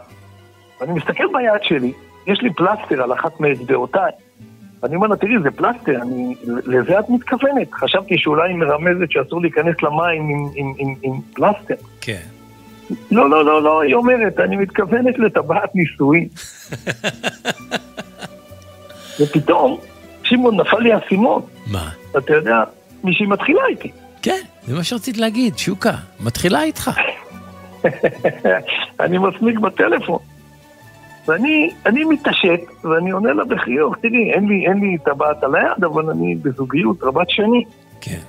אני 0.82 0.94
מסתכל 0.94 1.26
ביד 1.34 1.64
שלי, 1.64 1.94
יש 2.28 2.42
לי 2.42 2.54
פלסטר 2.54 3.04
על 3.04 3.14
אחת 3.14 3.40
מאצבעותיי. 3.40 4.12
אני 4.84 4.96
אומר 4.96 5.08
לה, 5.08 5.16
תראי, 5.16 5.34
זה 5.44 5.52
פלסטר, 5.52 6.02
אני, 6.02 6.36
לזה 6.46 7.00
את 7.00 7.10
מתכוונת. 7.10 7.74
חשבתי 7.74 8.18
שאולי 8.18 8.50
היא 8.50 8.58
מרמזת 8.58 9.12
שאסור 9.12 9.42
להיכנס 9.42 9.76
למים 9.84 10.30
עם, 10.30 10.50
עם, 10.56 10.74
עם, 10.78 10.96
עם 11.02 11.22
פלסטר. 11.34 11.76
כן. 12.02 12.22
לא, 13.12 13.30
לא, 13.30 13.46
לא, 13.46 13.64
לא, 13.64 13.82
היא 13.82 13.96
אומרת, 13.96 14.40
אני 14.40 14.56
מתכוונת 14.56 15.20
לטבעת 15.20 15.76
נישואין. 15.76 16.28
ופתאום, 19.20 19.80
שמעון, 20.34 20.60
נפל 20.60 20.80
לי 20.80 20.94
האסימון. 20.94 21.42
מה? 21.68 21.90
אתה 22.18 22.34
יודע, 22.34 22.64
מישהי 23.04 23.26
מתחילה 23.26 23.62
איתי. 23.70 23.92
כן, 24.22 24.42
זה 24.68 24.76
מה 24.76 24.84
שרציתי 24.84 25.20
להגיד, 25.20 25.58
שוקה, 25.58 25.94
מתחילה 26.20 26.64
איתך. 26.64 26.92
אני 29.00 29.18
מסמיק 29.18 29.60
בטלפון. 29.60 30.20
ואני 31.28 31.74
אני 31.86 32.04
מתעשת, 32.04 32.60
ואני 32.84 33.12
עונה 33.12 33.34
לה 33.34 33.44
בחיוך, 33.46 33.96
תראי, 34.02 34.32
אין 34.34 34.48
לי, 34.48 34.68
אין 34.68 34.80
לי 34.80 34.98
טבעת 35.06 35.44
על 35.44 35.56
היד, 35.56 35.84
אבל 35.84 36.10
אני 36.10 36.36
בזוגיות 36.36 37.04
רבת 37.04 37.30
שני. 37.30 37.64
כן. 38.02 38.20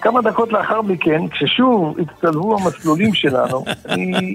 כמה 0.00 0.22
דקות 0.22 0.52
לאחר 0.52 0.82
מכן, 0.82 1.28
כששוב 1.28 1.96
הצטלבו 1.98 2.56
המסלולים 2.58 3.14
שלנו, 3.20 3.64
אני, 3.88 4.34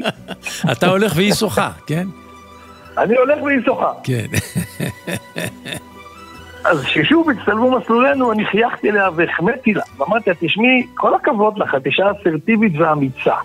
אתה 0.71 0.87
הולך 0.87 1.13
והיא 1.15 1.33
שוחה, 1.33 1.71
כן? 1.87 2.07
אני 2.97 3.17
הולך 3.17 3.43
והיא 3.43 3.59
שוחה. 3.65 3.91
כן. 4.03 4.25
אז 6.63 6.83
כששוב 6.83 7.29
הצטלבו 7.29 7.71
מסלולנו, 7.71 8.31
אני 8.31 8.45
חייכתי 8.45 8.89
אליה 8.89 9.09
והחמאתי 9.15 9.73
לה. 9.73 9.83
ואמרתי 9.97 10.29
לה, 10.29 10.35
תשמעי, 10.39 10.87
כל 10.93 11.15
הכבוד 11.15 11.57
לך, 11.57 11.75
את 11.75 11.85
אישה 11.85 12.03
אסרטיבית 12.11 12.73
ואמיצה. 12.77 13.35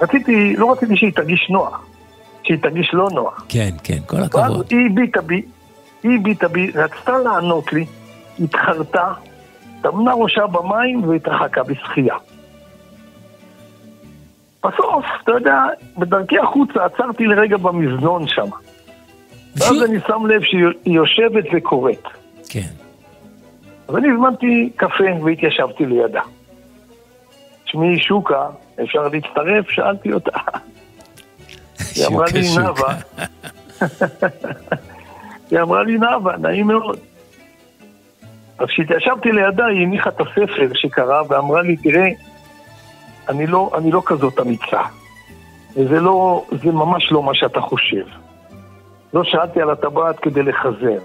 רציתי, 0.00 0.56
לא 0.56 0.72
רציתי 0.72 0.96
שהיא 0.96 1.12
תרגיש 1.12 1.46
נוח, 1.50 1.86
שהיא 2.42 2.58
תרגיש 2.62 2.90
לא 2.92 3.08
נוח. 3.12 3.46
כן, 3.48 3.70
כן, 3.84 3.98
כל 4.06 4.16
ואז 4.16 4.26
הכבוד. 4.26 4.66
היא 4.70 4.90
הביטה 4.90 5.20
בי, 5.20 5.42
היא 6.02 6.18
הביטה 6.18 6.48
בי, 6.48 6.70
רצתה 6.74 7.18
לענות 7.18 7.72
לי, 7.72 7.86
התחרתה, 8.40 9.12
טמנה 9.82 10.12
ראשה 10.14 10.46
במים 10.46 11.08
והתרחקה 11.08 11.62
בשחייה. 11.62 12.14
בסוף, 14.64 15.04
אתה 15.24 15.32
יודע, 15.32 15.58
בדרכי 15.98 16.38
החוצה 16.38 16.84
עצרתי 16.84 17.26
לרגע 17.26 17.56
במזנון 17.56 18.28
שם. 18.28 18.48
ואז 19.56 19.82
אני 19.82 19.98
שם 20.06 20.26
לב 20.26 20.42
שהיא 20.42 20.64
היא 20.84 20.94
יושבת 20.94 21.44
וקוראת. 21.52 22.08
כן. 22.48 22.68
אז 23.88 23.96
אני 23.96 24.08
הזמנתי 24.10 24.70
קפה 24.76 25.24
והתיישבתי 25.24 25.86
לידה. 25.86 26.20
שמי 27.64 28.00
שוקה, 28.00 28.48
אפשר 28.82 29.08
להצטרף? 29.08 29.70
שאלתי 29.70 30.12
אותה. 30.12 30.38
היא 31.96 32.06
אמרה 32.06 32.26
לי. 32.34 32.40
נאוה. 32.56 32.94
היא 35.50 35.60
אמרה 35.60 35.82
לי, 35.82 35.98
נאוה, 35.98 36.36
נעים 36.36 36.66
מאוד. 36.66 36.98
אז 38.58 38.68
כשהתיישבתי 38.68 39.32
לידה, 39.32 39.66
היא 39.66 39.82
הניחה 39.82 40.10
את 40.10 40.20
הספר 40.20 40.68
שקרא 40.74 41.22
ואמרה 41.28 41.62
לי, 41.62 41.76
תראה, 41.76 42.08
אני 43.28 43.46
לא, 43.46 43.70
אני 43.78 43.90
לא 43.90 44.02
כזאת 44.06 44.40
אמיצה. 44.40 44.80
וזה 45.76 46.00
לא, 46.00 46.44
זה 46.64 46.72
ממש 46.72 47.12
לא 47.12 47.22
מה 47.22 47.34
שאתה 47.34 47.60
חושב. 47.60 48.04
לא 49.14 49.24
שאלתי 49.24 49.60
על 49.60 49.70
הטבעת 49.70 50.18
כדי 50.18 50.42
לחזר. 50.42 50.98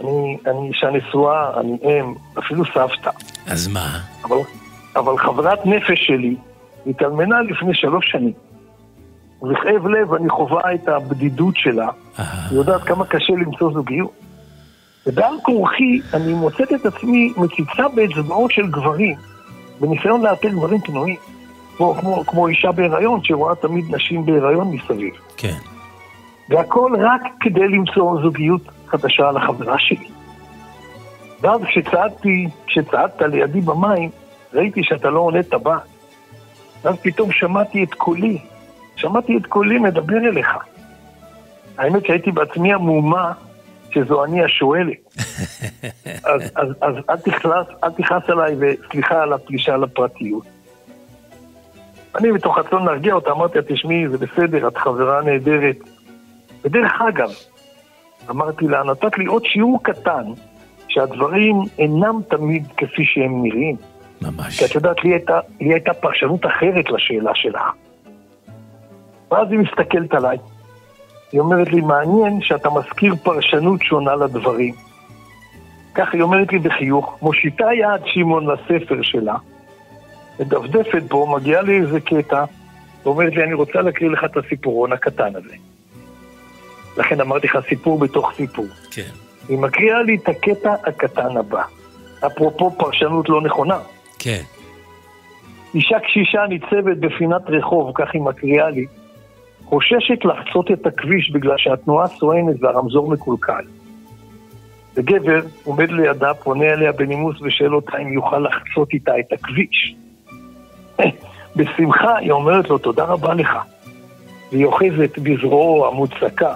אני, 0.00 0.38
אני 0.46 0.68
אישה 0.68 0.90
נשואה, 0.90 1.60
אני 1.60 1.78
אם, 1.82 2.14
אפילו 2.38 2.64
סבתא. 2.64 3.10
אז 3.46 3.68
מה? 3.68 3.98
אבל, 4.24 4.36
אבל 4.96 5.18
חברת 5.18 5.66
נפש 5.66 6.06
שלי 6.06 6.36
התאלמנה 6.86 7.42
לפני 7.42 7.74
שלוש 7.74 8.10
שנים. 8.10 8.32
ובכאב 9.42 9.86
לב 9.86 10.14
אני 10.14 10.28
חווה 10.28 10.74
את 10.74 10.88
הבדידות 10.88 11.56
שלה, 11.56 11.88
אה, 12.18 12.24
היא 12.50 12.58
יודעת 12.58 12.82
כמה 12.82 13.06
קשה 13.06 13.32
למצוא 13.32 13.72
זוגיות. 13.72 14.12
ובעל 15.06 15.34
כורחי 15.42 16.00
אני 16.14 16.34
מוצאת 16.34 16.72
את 16.72 16.86
עצמי 16.86 17.32
מציצה 17.36 17.88
באצבעות 17.94 18.50
של 18.50 18.66
גברים, 18.66 19.16
בניסיון 19.80 20.22
לאתר 20.22 20.48
גברים 20.48 20.80
פנויים. 20.80 21.16
כמו, 21.76 21.94
כמו, 21.94 22.26
כמו 22.26 22.48
אישה 22.48 22.72
בהיריון 22.72 23.20
שרואה 23.24 23.54
תמיד 23.54 23.84
נשים 23.94 24.26
בהיריון 24.26 24.70
מסביב. 24.70 25.14
כן. 25.36 25.56
והכל 26.48 26.92
רק 26.98 27.22
כדי 27.40 27.68
למצוא 27.68 28.22
זוגיות 28.22 28.62
חדשה 28.86 29.32
לחברה 29.32 29.78
שלי. 29.78 30.08
ואז 31.40 31.60
כשצעדתי, 31.62 32.48
כשצעדת 32.66 33.22
לידי 33.22 33.60
במים, 33.60 34.10
ראיתי 34.54 34.84
שאתה 34.84 35.10
לא 35.10 35.20
עונה 35.20 35.42
טבעת. 35.42 35.82
ואז 36.82 36.96
פתאום 37.02 37.32
שמעתי 37.32 37.84
את 37.84 37.94
קולי, 37.94 38.38
שמעתי 38.96 39.36
את 39.36 39.46
קולי 39.46 39.78
מדבר 39.78 40.16
אליך. 40.16 40.48
האמת 41.78 42.06
שהייתי 42.06 42.30
בעצמי 42.30 42.72
המהומה 42.72 43.32
שזו 43.90 44.24
אני 44.24 44.44
השואלת. 44.44 44.96
אז, 46.32 46.42
אז, 46.54 46.68
אז 46.80 46.94
אל 47.10 47.16
תכעס, 47.16 47.66
אל 47.84 47.90
תכעס 47.90 48.22
עליי 48.28 48.54
וסליחה 48.58 49.22
על 49.22 49.32
הפלישה 49.32 49.76
לפרטיות. 49.76 50.44
אני 52.18 52.30
מתוך 52.30 52.58
רצון 52.58 52.84
להרגיע 52.84 53.14
אותה, 53.14 53.30
אמרתי 53.30 53.58
לה, 53.58 53.64
תשמעי, 53.68 54.08
זה 54.08 54.18
בסדר, 54.18 54.68
את 54.68 54.76
חברה 54.76 55.22
נהדרת. 55.22 55.76
ודרך 56.64 56.92
אגב, 57.08 57.30
אמרתי 58.30 58.64
לה, 58.64 58.82
נתת 58.82 59.18
לי 59.18 59.26
עוד 59.26 59.44
שיעור 59.44 59.82
קטן, 59.82 60.24
שהדברים 60.88 61.62
אינם 61.78 62.20
תמיד 62.28 62.66
כפי 62.76 63.04
שהם 63.04 63.42
נראים. 63.42 63.76
ממש. 64.22 64.58
כי 64.58 64.64
את 64.64 64.74
יודעת, 64.74 65.04
לי 65.04 65.10
הייתה, 65.10 65.40
לי 65.60 65.72
הייתה 65.74 65.94
פרשנות 65.94 66.46
אחרת 66.46 66.90
לשאלה 66.90 67.30
שלך. 67.34 67.62
ואז 69.30 69.48
היא 69.50 69.58
מסתכלת 69.58 70.14
עליי. 70.14 70.38
היא 71.32 71.40
אומרת 71.40 71.72
לי, 71.72 71.80
מעניין 71.80 72.40
שאתה 72.40 72.70
מזכיר 72.70 73.14
פרשנות 73.22 73.82
שונה 73.82 74.14
לדברים. 74.14 74.74
כך 75.94 76.14
היא 76.14 76.22
אומרת 76.22 76.52
לי 76.52 76.58
בחיוך, 76.58 77.18
מושיטה 77.22 77.64
יד 77.74 78.02
שמעון 78.04 78.46
לספר 78.46 79.02
שלה, 79.02 79.36
מדפדפת 80.40 81.02
בו, 81.02 81.36
מגיעה 81.36 81.62
לי 81.62 81.80
איזה 81.80 82.00
קטע, 82.00 82.44
ואומרת 83.02 83.34
לי, 83.34 83.44
אני 83.44 83.54
רוצה 83.54 83.82
להקריא 83.82 84.10
לך 84.10 84.24
את 84.24 84.36
הסיפורון 84.36 84.92
הקטן 84.92 85.36
הזה. 85.36 85.54
לכן 86.98 87.20
אמרתי 87.20 87.46
לך 87.46 87.58
סיפור 87.68 87.98
בתוך 87.98 88.32
סיפור. 88.36 88.66
כן. 88.90 89.10
היא 89.48 89.58
מקריאה 89.58 90.02
לי 90.02 90.16
את 90.16 90.28
הקטע 90.28 90.74
הקטן 90.86 91.36
הבא. 91.36 91.62
אפרופו 92.26 92.70
פרשנות 92.70 93.28
לא 93.28 93.42
נכונה. 93.42 93.78
כן. 94.18 94.42
אישה 95.74 95.98
קשישה 96.00 96.46
ניצבת 96.48 96.96
בפינת 97.00 97.42
רחוב, 97.48 97.92
כך 97.94 98.08
היא 98.14 98.22
מקריאה 98.22 98.70
לי, 98.70 98.86
חוששת 99.64 100.24
לחצות 100.24 100.70
את 100.70 100.86
הכביש 100.86 101.30
בגלל 101.30 101.54
שהתנועה 101.56 102.06
סואנת 102.06 102.56
והרמזור 102.60 103.10
מקולקל. 103.10 103.64
וגבר 104.94 105.40
עומד 105.64 105.90
לידה, 105.90 106.34
פונה 106.34 106.64
אליה 106.64 106.92
בנימוס 106.92 107.36
ושואל 107.42 107.74
אותה 107.74 107.98
אם 107.98 108.12
יוכל 108.12 108.38
לחצות 108.38 108.92
איתה 108.92 109.12
את 109.18 109.32
הכביש. 109.32 109.94
בשמחה 111.56 112.16
היא 112.16 112.30
אומרת 112.30 112.70
לו, 112.70 112.78
תודה 112.78 113.04
רבה 113.04 113.34
לך. 113.34 113.58
והיא 114.52 114.64
אוחזת 114.64 115.18
בזרועו 115.18 115.86
המוצקה. 115.86 116.54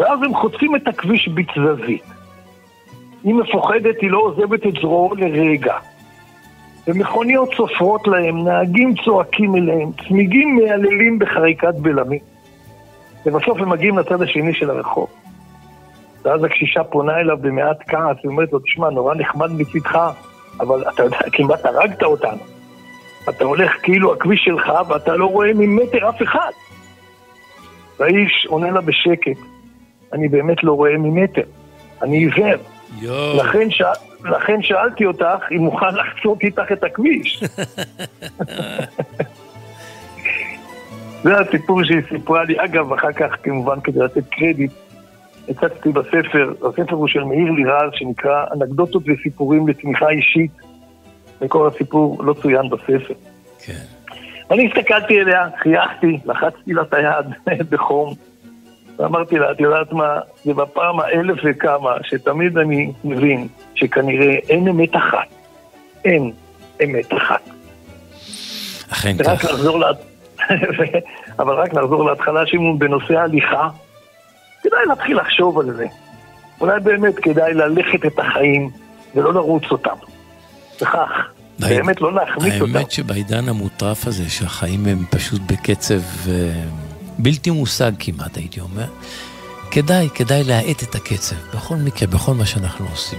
ואז 0.00 0.22
הם 0.22 0.34
חוצים 0.34 0.76
את 0.76 0.88
הכביש 0.88 1.28
בתזזית. 1.34 2.02
היא 3.24 3.34
מפוחדת, 3.34 3.96
היא 4.00 4.10
לא 4.10 4.18
עוזבת 4.18 4.66
את 4.66 4.72
זרועו 4.80 5.14
לרגע. 5.14 5.74
ומכוניות 6.86 7.48
סופרות 7.56 8.08
להם, 8.08 8.44
נהגים 8.44 8.94
צועקים 9.04 9.56
אליהם, 9.56 9.90
צמיגים 10.08 10.56
מייללים 10.56 11.18
בחריקת 11.18 11.74
בלמים. 11.74 12.18
ובסוף 13.26 13.58
הם 13.58 13.68
מגיעים 13.68 13.98
לצד 13.98 14.22
השני 14.22 14.54
של 14.54 14.70
הרחוב. 14.70 15.08
ואז 16.24 16.44
הקשישה 16.44 16.84
פונה 16.84 17.20
אליו 17.20 17.36
במעט 17.40 17.78
כעס, 17.88 18.24
ואומרת 18.24 18.52
לו, 18.52 18.58
תשמע, 18.58 18.90
נורא 18.90 19.14
נחמד 19.14 19.52
מצידך, 19.52 19.98
אבל 20.60 20.88
אתה 20.88 21.02
יודע, 21.02 21.18
כמעט 21.32 21.64
הרגת 21.64 22.02
אותנו. 22.02 22.42
אתה 23.28 23.44
הולך 23.44 23.72
כאילו 23.82 24.12
הכביש 24.12 24.40
שלך, 24.44 24.72
ואתה 24.88 25.16
לא 25.16 25.26
רואה 25.26 25.50
ממטר 25.54 26.08
אף 26.08 26.22
אחד. 26.22 26.50
והאיש 27.98 28.46
עונה 28.48 28.70
לה 28.70 28.80
בשקט, 28.80 29.40
אני 30.12 30.28
באמת 30.28 30.64
לא 30.64 30.72
רואה 30.72 30.98
ממטר, 30.98 31.42
אני 32.02 32.16
עיוור. 32.16 32.58
לכן, 33.36 33.70
ש... 33.70 33.82
לכן 34.24 34.62
שאלתי 34.62 35.06
אותך 35.06 35.44
אם 35.52 35.56
מוכן 35.56 35.94
לחצות 35.94 36.42
איתך 36.42 36.72
את 36.72 36.84
הכביש. 36.84 37.44
זה 41.22 41.38
הסיפור 41.38 41.84
שהיא 41.84 42.00
סיפרה 42.08 42.44
לי. 42.44 42.64
אגב, 42.64 42.92
אחר 42.92 43.12
כך, 43.12 43.36
כמובן, 43.42 43.80
כדי 43.80 44.00
לתת 44.00 44.28
קרדיט, 44.30 44.72
הצצתי 45.48 45.88
בספר, 45.92 46.52
הספר 46.68 46.94
הוא 46.94 47.08
של 47.08 47.24
מאיר 47.24 47.50
לירז, 47.50 47.90
שנקרא 47.92 48.44
אנקדוטות 48.52 49.02
וסיפורים 49.06 49.68
לתמיכה 49.68 50.10
אישית, 50.10 50.50
וכל 51.40 51.68
הסיפור 51.68 52.24
לא 52.24 52.34
צוין 52.42 52.70
בספר. 52.70 53.14
כן. 53.64 53.82
אני 54.50 54.68
הסתכלתי 54.68 55.20
אליה, 55.20 55.48
חייכתי, 55.62 56.18
לחצתי 56.24 56.72
לה 56.72 56.82
את 56.82 56.94
היד 56.94 57.26
בחום, 57.70 58.14
ואמרתי 59.00 59.38
לה, 59.38 59.52
את 59.52 59.60
יודעת 59.60 59.92
מה, 59.92 60.18
זה 60.44 60.54
בפעם 60.54 61.00
האלף 61.00 61.38
וכמה, 61.44 61.90
שתמיד 62.02 62.58
אני 62.58 62.92
מבין 63.04 63.48
שכנראה 63.74 64.34
אין 64.48 64.68
אמת 64.68 64.96
אחת. 64.96 65.26
אין 66.04 66.32
אמת 66.84 67.14
אחת. 67.14 67.50
אכן 68.92 69.16
כך. 69.24 69.44
לה... 69.80 69.86
אבל 71.38 71.54
רק 71.54 71.74
לחזור 71.74 72.10
להתחלה, 72.10 72.46
שמעון, 72.46 72.78
בנושא 72.78 73.14
ההליכה, 73.14 73.68
כדאי 74.62 74.80
להתחיל 74.86 75.16
לחשוב 75.20 75.58
על 75.58 75.74
זה. 75.74 75.86
אולי 76.60 76.80
באמת 76.80 77.14
כדאי 77.16 77.54
ללכת 77.54 78.06
את 78.06 78.18
החיים 78.18 78.70
ולא 79.14 79.34
לרוץ 79.34 79.64
אותם. 79.70 79.96
וכך, 80.82 81.10
באמת 81.58 82.00
לא 82.00 82.12
להחמיץ 82.12 82.60
אותם. 82.60 82.76
האמת 82.76 82.90
שבעידן 82.90 83.48
המוטרף 83.48 84.06
הזה, 84.06 84.30
שהחיים 84.30 84.86
הם 84.86 84.98
פשוט 85.10 85.40
בקצב 85.46 86.00
אה, 86.28 86.32
בלתי 87.22 87.50
מושג 87.50 87.92
כמעט, 87.98 88.36
הייתי 88.36 88.60
אומר, 88.60 88.86
כדאי, 89.70 90.08
כדאי 90.14 90.44
להאט 90.44 90.82
את 90.82 90.94
הקצב, 90.94 91.36
בכל 91.54 91.74
מקרה, 91.74 92.08
בכל 92.08 92.34
מה 92.34 92.46
שאנחנו 92.46 92.86
עושים. 92.90 93.18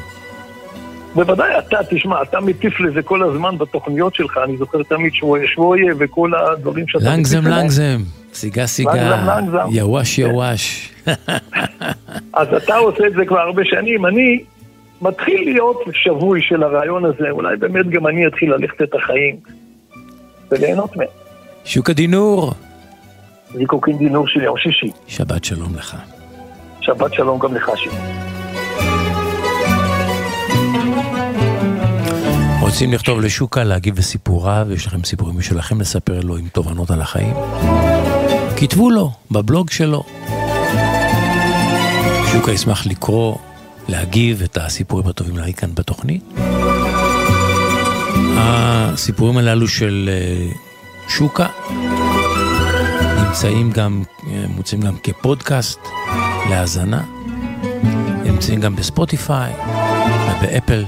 בוודאי 1.15 1.57
אתה, 1.59 1.77
תשמע, 1.89 2.21
אתה 2.21 2.39
מטיף 2.39 2.79
לזה 2.79 3.01
כל 3.01 3.23
הזמן 3.23 3.57
בתוכניות 3.57 4.15
שלך, 4.15 4.39
אני 4.43 4.57
זוכר 4.57 4.83
תמיד 4.83 5.13
שויה 5.13 5.47
שויה 5.47 5.93
וכל 5.99 6.31
הדברים 6.35 6.87
שאתה 6.87 7.03
מטיף 7.03 7.13
לנגזם 7.13 7.43
להם. 7.43 7.59
לנגזם, 7.59 8.01
סיגה 8.33 8.67
סיגה. 8.67 9.39
יווש 9.71 10.15
כן. 10.15 10.21
יווש. 10.21 10.93
אז 12.33 12.47
אתה 12.57 12.75
עושה 12.75 13.07
את 13.07 13.13
זה 13.13 13.25
כבר 13.25 13.39
הרבה 13.39 13.61
שנים, 13.65 14.05
אני 14.05 14.43
מתחיל 15.01 15.43
להיות 15.45 15.83
שבוי 15.93 16.41
של 16.41 16.63
הרעיון 16.63 17.05
הזה, 17.05 17.29
אולי 17.29 17.57
באמת 17.57 17.89
גם 17.89 18.07
אני 18.07 18.27
אתחיל 18.27 18.53
ללכת 18.53 18.81
את 18.81 18.95
החיים 18.95 19.35
וליהנות 20.51 20.97
מהם. 20.97 21.07
שוקה 21.65 21.93
דינור, 21.93 22.53
זיקוקין 23.53 23.97
דינור 23.97 24.27
של 24.27 24.41
יום 24.41 24.57
שישי. 24.57 24.91
שבת 25.07 25.43
שלום 25.43 25.75
לך. 25.75 25.97
שבת 26.81 27.13
שלום 27.13 27.39
גם 27.39 27.55
לך 27.55 27.71
שימי. 27.75 27.95
רוצים 32.61 32.93
לכתוב 32.93 33.21
לשוקה, 33.21 33.63
להגיב 33.63 33.95
בסיפוריו, 33.95 34.67
יש 34.73 34.87
לכם 34.87 35.03
סיפורים 35.03 35.37
משלכם 35.37 35.81
לספר 35.81 36.19
לו 36.19 36.37
עם 36.37 36.47
תובנות 36.47 36.91
על 36.91 37.01
החיים? 37.01 37.33
כתבו 38.57 38.91
לו, 38.91 39.11
בבלוג 39.31 39.69
שלו. 39.69 40.03
שוקה 42.31 42.51
ישמח 42.51 42.87
לקרוא, 42.87 43.35
להגיב 43.87 44.41
את 44.41 44.57
הסיפורים 44.57 45.07
הטובים 45.07 45.37
להגיד 45.37 45.55
כאן 45.55 45.69
בתוכנית. 45.75 46.23
הסיפורים 48.37 49.37
הללו 49.37 49.67
של 49.67 50.09
אה, 50.13 50.51
שוקה 51.07 51.47
נמצאים 53.31 53.71
גם, 53.71 54.03
אה, 54.27 54.45
מוצאים 54.55 54.81
גם 54.81 54.93
כפודקאסט 55.03 55.79
להאזנה. 56.49 57.01
נמצאים 58.23 58.59
גם 58.59 58.75
בספוטיפיי 58.75 59.53
ובאפל. 60.37 60.85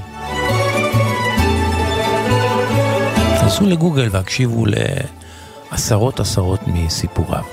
תנסו 3.40 3.66
לגוגל 3.66 4.08
והקשיבו 4.12 4.66
לעשרות 5.72 6.20
עשרות 6.20 6.60
מסיפוריו. 6.68 7.44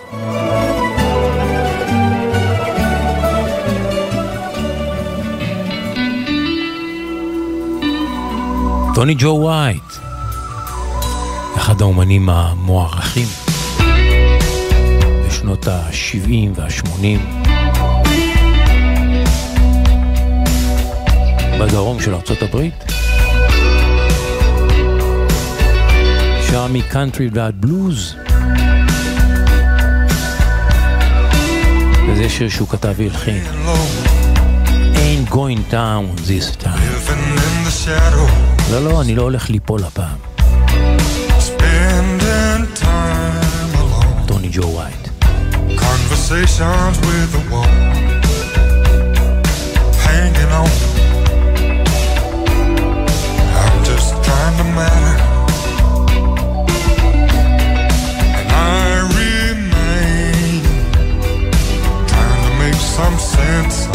טוני 8.94 9.14
ג'ו 9.18 9.44
וייט, 9.46 9.92
אחד 11.56 11.80
האומנים 11.80 12.28
המוערכים 12.28 13.49
בשנות 15.40 15.68
ה-70 15.68 16.30
וה-80 16.54 17.20
בדרום 21.60 22.00
של 22.00 22.14
ארצות 22.14 22.42
הברית. 22.42 22.84
שר 26.50 26.66
מקאנטרי 26.66 27.28
ועד 27.32 27.60
בלוז. 27.60 28.14
וזה 32.08 32.28
שיר 32.28 32.48
שהוא 32.48 32.68
כתב 32.68 32.94
והלחין. 32.96 33.42
Ain't 34.94 35.30
going 35.30 35.72
down 35.72 36.20
this 36.26 36.64
time. 36.64 37.12
לא, 38.72 38.84
לא, 38.84 39.00
אני 39.00 39.14
לא 39.14 39.22
הולך 39.22 39.50
ליפול 39.50 39.84
הפעם. 39.84 40.19
Conversations 46.30 46.96
with 47.00 47.32
the 47.32 47.42
wall, 47.50 47.64
hanging 49.98 50.52
on. 50.52 50.70
I'm 53.58 53.84
just 53.84 54.10
trying 54.22 54.56
to 54.58 54.64
matter, 54.78 55.16
and 58.38 58.48
I 58.52 59.00
remain 59.18 60.62
trying 62.06 62.42
to 62.44 62.52
make 62.60 62.74
some 62.74 63.18
sense 63.18 63.89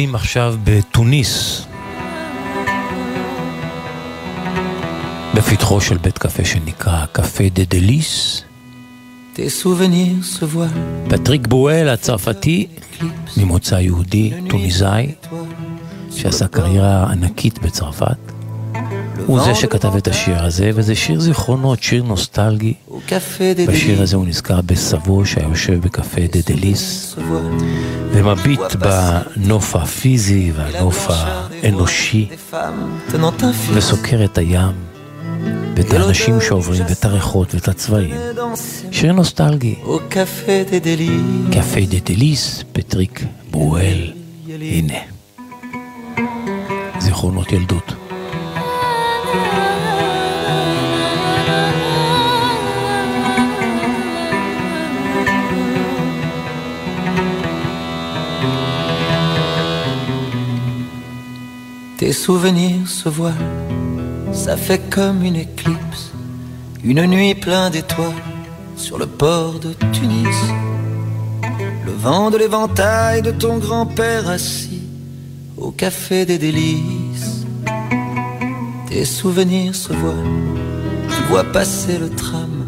ממוקמים 0.00 0.14
עכשיו 0.14 0.54
בתוניס, 0.64 1.62
בפתחו 5.34 5.80
של 5.80 5.96
בית 5.96 6.18
קפה 6.18 6.44
שנקרא 6.44 7.06
קפה 7.12 7.44
דה 7.52 7.62
דליס. 7.64 8.42
פטריק 11.08 11.46
ברואל 11.46 11.88
הצרפתי, 11.88 12.66
ממוצא 13.36 13.74
יהודי, 13.74 14.32
טוניסאי, 14.48 15.14
שעשה 16.16 16.48
קריירה 16.48 17.10
ענקית 17.12 17.58
בצרפת. 17.58 18.29
הוא 19.26 19.40
זה 19.40 19.54
שכתב 19.54 19.96
את 19.96 20.08
השיר 20.08 20.44
הזה, 20.44 20.70
וזה 20.74 20.94
שיר 20.94 21.20
זיכרונות, 21.20 21.82
שיר 21.82 22.02
נוסטלגי. 22.02 22.74
בשיר 23.68 24.02
הזה 24.02 24.16
הוא 24.16 24.26
נזכר 24.26 24.60
בסבו 24.60 25.26
שהיה 25.26 25.48
יושב 25.48 25.80
בקפה 25.80 26.20
דה 26.32 26.40
דליס. 26.46 27.16
ומביט 28.12 28.60
בנוף 28.78 29.76
הפיזי 29.76 30.52
והנוף 30.56 31.06
האנושי. 31.10 32.28
וסוקר 33.72 34.24
את 34.24 34.38
הים, 34.38 34.72
ואת 35.76 35.92
האנשים 35.92 36.40
שעוברים, 36.40 36.82
ואת 36.88 37.04
הריחות, 37.04 37.54
ואת 37.54 37.68
הצבעים. 37.68 38.14
שיר 38.90 39.12
נוסטלגי. 39.12 39.74
קפה 41.52 41.80
דה 41.80 41.98
דליס, 42.04 42.64
פטריק 42.72 43.24
ברואל, 43.50 44.12
הנה. 44.48 44.98
זיכרונות 46.98 47.52
ילדות. 47.52 47.92
Tes 62.00 62.14
souvenirs 62.14 62.88
se 62.88 63.10
voilent, 63.10 63.34
ça 64.32 64.56
fait 64.56 64.80
comme 64.88 65.22
une 65.22 65.36
éclipse, 65.36 66.12
une 66.82 67.04
nuit 67.04 67.34
pleine 67.34 67.70
d'étoiles 67.70 68.24
sur 68.74 68.96
le 68.96 69.04
port 69.04 69.60
de 69.60 69.74
Tunis. 69.92 70.40
Le 71.84 71.92
vent 71.92 72.30
de 72.30 72.38
l'éventail 72.38 73.20
de 73.20 73.30
ton 73.30 73.58
grand-père 73.58 74.30
assis 74.30 74.80
au 75.58 75.72
café 75.72 76.24
des 76.24 76.38
délices. 76.38 77.44
Tes 78.88 79.04
souvenirs 79.04 79.74
se 79.74 79.92
voilent, 79.92 80.56
tu 81.14 81.22
vois 81.28 81.44
passer 81.44 81.98
le 81.98 82.08
tram 82.08 82.66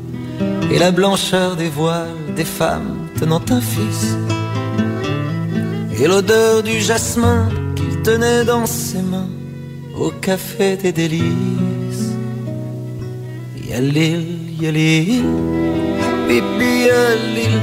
et 0.70 0.78
la 0.78 0.91
blancheur 0.91 1.57
des 1.57 1.70
voiles 1.70 2.35
des 2.37 2.45
femmes 2.45 3.09
tenant 3.18 3.41
un 3.49 3.62
fils 3.62 4.14
et 5.99 6.07
l'odeur 6.07 6.62
du 6.62 6.83
jasmin 6.83 7.49
tenait 8.03 8.44
dans 8.44 8.66
ses 8.66 9.03
mains 9.03 9.30
au 9.96 10.11
café 10.11 10.76
des 10.76 10.92
délices. 10.92 12.11
Yalil, 13.68 14.26
yalil, 14.61 15.24
habibi 16.05 16.72
yalil, 16.88 17.57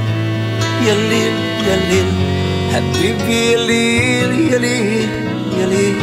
yalil, 0.86 1.36
yalil, 1.68 2.10
habibi 2.74 3.40
yalil, 3.52 4.32
yalil, 4.52 5.12
yalil, 5.58 6.00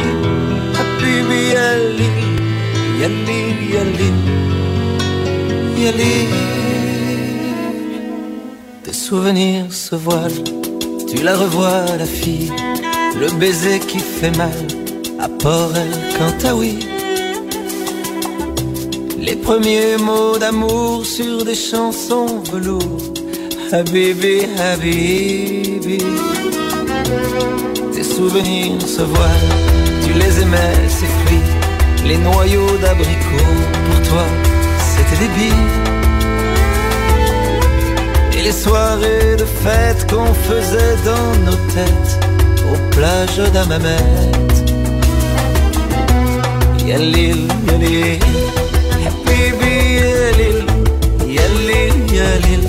habibi 0.78 1.40
yalil, 1.56 2.18
yalil, 3.00 3.58
yalil, 3.74 4.18
yalil. 5.84 6.32
Tes 8.84 8.92
souvenirs 8.92 9.72
se 9.72 9.94
voilent 9.94 10.58
tu 11.08 11.22
la 11.22 11.34
revois, 11.36 11.86
la 11.98 12.04
fille, 12.04 12.52
le 13.16 13.30
baiser 13.38 13.78
qui 13.78 13.98
fait 13.98 14.36
mal 14.36 14.58
à 15.18 15.28
Port 15.28 15.72
El 15.76 15.92
Cantaoui. 16.16 16.78
Les 19.18 19.36
premiers 19.36 19.96
mots 19.98 20.38
d'amour 20.38 21.04
sur 21.04 21.44
des 21.44 21.54
chansons 21.54 22.42
velours. 22.52 23.02
Habibi, 23.72 24.46
Habibi. 24.58 25.98
Tes 27.92 28.04
souvenirs 28.04 28.80
se 28.82 29.02
voilent, 29.02 29.54
tu 30.04 30.12
les 30.12 30.42
aimais, 30.42 30.76
ces 30.88 31.10
fruits. 31.20 32.06
Les 32.06 32.18
noyaux 32.18 32.76
d'abricots, 32.80 33.58
pour 33.86 34.08
toi, 34.08 34.24
c'était 34.92 35.20
des 35.24 35.32
billes. 35.36 35.68
Et 38.38 38.42
les 38.42 38.52
soirées 38.52 39.36
de 39.36 39.44
fête 39.44 40.10
qu'on 40.10 40.32
faisait 40.48 40.96
dans 41.04 41.50
nos 41.50 41.56
têtes 41.74 42.17
aux 42.72 42.80
plages 42.94 43.42
d'Amamet. 43.54 44.04
يا 46.88 46.96
الليل 46.96 47.48
يا 47.68 47.76
ليل 47.78 48.18
حبيبي 49.04 49.74
يا 50.00 50.32
ليل 50.38 50.66
يا 51.36 51.46
الليل 51.46 52.14
يا 52.14 52.38
ليل 52.38 52.64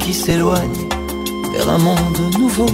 qui 0.00 0.12
s'éloigne 0.12 0.88
vers 1.52 1.68
un 1.68 1.78
monde 1.78 2.18
nouveau. 2.36 2.66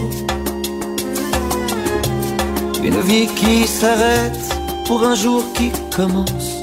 Une 2.82 3.00
vie 3.02 3.26
qui 3.26 3.66
s'arrête 3.66 4.40
pour 4.86 5.04
un 5.04 5.14
jour 5.14 5.44
qui 5.52 5.70
commence, 5.94 6.58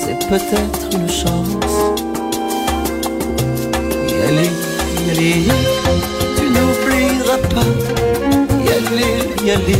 c'est 0.00 0.18
peut-être 0.30 0.88
une 0.90 1.10
chance. 1.10 1.74
Yali, 4.08 4.48
yali, 5.06 5.48
tu 6.38 6.44
n'oublieras 6.54 7.42
pas. 7.54 7.72
Yali, 8.66 9.10
yali, 9.44 9.76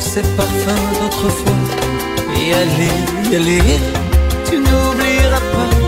ces 0.00 0.22
parfums 0.36 0.88
d'autrefois. 1.00 1.62
Yali, 2.34 2.90
yali, 3.30 3.60
tu 4.44 4.56
n'oublieras 4.56 5.44
pas. 5.54 5.85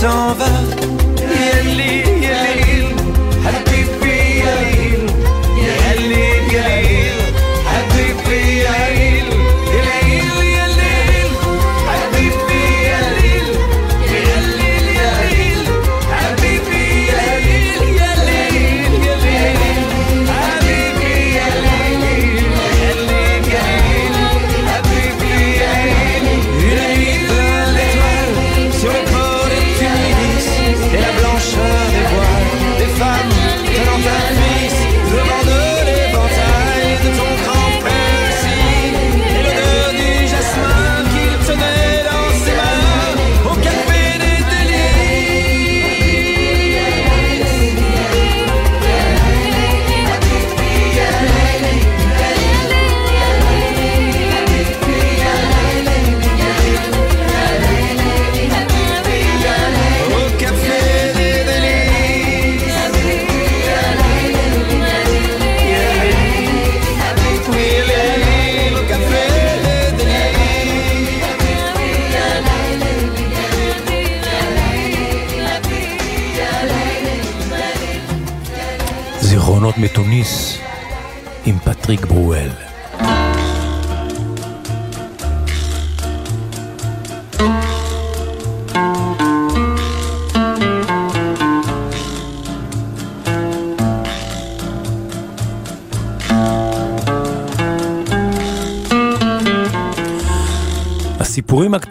t'en 0.00 0.32
vas 0.34 0.44
et 1.18 1.58
elle 1.58 1.76
lit 1.76 2.17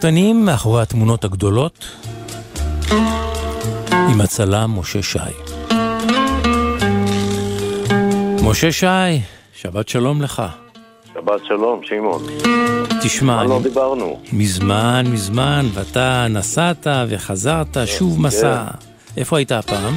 הקטנים 0.08 0.44
מאחורי 0.44 0.82
התמונות 0.82 1.24
הגדולות 1.24 1.84
עם 3.92 4.20
הצלם 4.20 4.78
משה 4.78 5.02
שי. 5.02 5.18
משה 8.42 8.72
שי, 8.72 8.86
שבת 9.54 9.88
שלום 9.88 10.22
לך. 10.22 10.42
שבת 11.14 11.40
שלום, 11.48 11.80
שמעון. 11.82 12.22
תשמע, 13.02 13.44
לא 13.44 13.56
אני... 13.56 13.62
דיברנו? 13.62 14.20
מזמן, 14.32 15.04
מזמן, 15.12 15.66
ואתה 15.74 16.26
נסעת 16.30 16.86
וחזרת, 17.08 17.76
שוב 17.86 18.20
מסע. 18.20 18.64
איפה 19.16 19.36
היית 19.36 19.52
הפעם? 19.52 19.94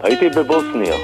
הייתי 0.00 0.28
בבוסניה. 0.28 0.96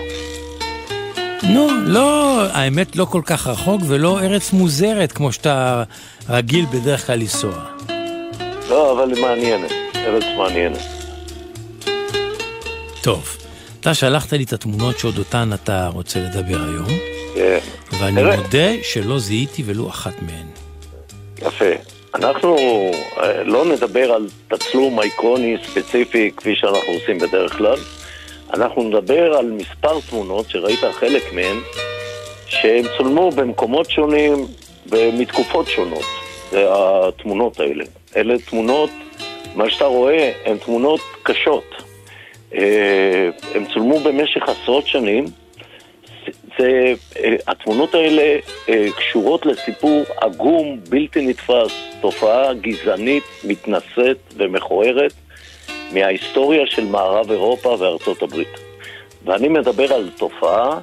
נו, 1.42 1.68
לא, 1.86 2.40
האמת 2.52 2.96
לא 2.96 3.04
כל 3.04 3.22
כך 3.24 3.46
רחוק 3.46 3.80
ולא 3.86 4.20
ארץ 4.20 4.52
מוזרת 4.52 5.12
כמו 5.12 5.32
שאתה 5.32 5.82
רגיל 6.28 6.66
בדרך 6.72 7.06
כלל 7.06 7.18
לנסוע. 7.18 7.73
לא, 8.74 8.92
אבל 8.92 9.20
מעניינת. 9.20 9.72
ארץ 9.94 10.24
מעניינת. 10.36 10.78
טוב, 13.02 13.36
אתה 13.80 13.94
שלחת 13.94 14.32
לי 14.32 14.44
את 14.44 14.52
התמונות 14.52 14.98
שעוד 14.98 15.18
אותן 15.18 15.50
אתה 15.54 15.90
רוצה 15.92 16.20
לדבר 16.20 16.56
היום, 16.56 16.98
כן. 17.34 17.58
ואני 18.00 18.20
תראה. 18.20 18.36
מודה 18.36 18.82
שלא 18.82 19.18
זיהיתי 19.18 19.62
ולו 19.66 19.88
אחת 19.88 20.12
מהן. 20.22 20.46
יפה. 21.38 21.70
אנחנו 22.14 22.56
אה, 23.18 23.44
לא 23.44 23.64
נדבר 23.64 24.12
על 24.12 24.28
תצלום 24.48 25.00
איקוני 25.00 25.56
ספציפי 25.66 26.30
כפי 26.36 26.56
שאנחנו 26.56 26.92
עושים 27.00 27.18
בדרך 27.18 27.52
כלל. 27.58 27.78
אנחנו 28.54 28.82
נדבר 28.82 29.34
על 29.34 29.50
מספר 29.50 30.00
תמונות 30.10 30.50
שראית 30.50 30.80
חלק 31.00 31.32
מהן, 31.32 31.56
שהן 32.46 32.84
צולמו 32.96 33.30
במקומות 33.30 33.90
שונים 33.90 34.46
ומתקופות 34.86 35.66
שונות. 35.66 36.04
זה 36.50 36.66
התמונות 36.70 37.60
האלה. 37.60 37.84
אלה 38.16 38.38
תמונות, 38.38 38.90
מה 39.54 39.70
שאתה 39.70 39.84
רואה, 39.84 40.32
הן 40.44 40.58
תמונות 40.58 41.00
קשות. 41.22 41.74
אה, 42.54 43.28
הן 43.54 43.64
צולמו 43.74 44.00
במשך 44.00 44.42
עשרות 44.48 44.86
שנים. 44.86 45.24
זה, 46.58 46.94
אה, 47.18 47.34
התמונות 47.46 47.94
האלה 47.94 48.38
אה, 48.68 48.86
קשורות 48.96 49.46
לסיפור 49.46 50.02
עגום, 50.16 50.80
בלתי 50.88 51.26
נתפס, 51.26 51.72
תופעה 52.00 52.54
גזענית, 52.54 53.24
מתנשאת 53.44 54.18
ומכוערת 54.36 55.12
מההיסטוריה 55.92 56.66
של 56.66 56.84
מערב 56.84 57.30
אירופה 57.30 57.76
וארצות 57.78 58.22
הברית. 58.22 58.58
ואני 59.24 59.48
מדבר 59.48 59.92
על 59.92 60.10
תופעה 60.16 60.80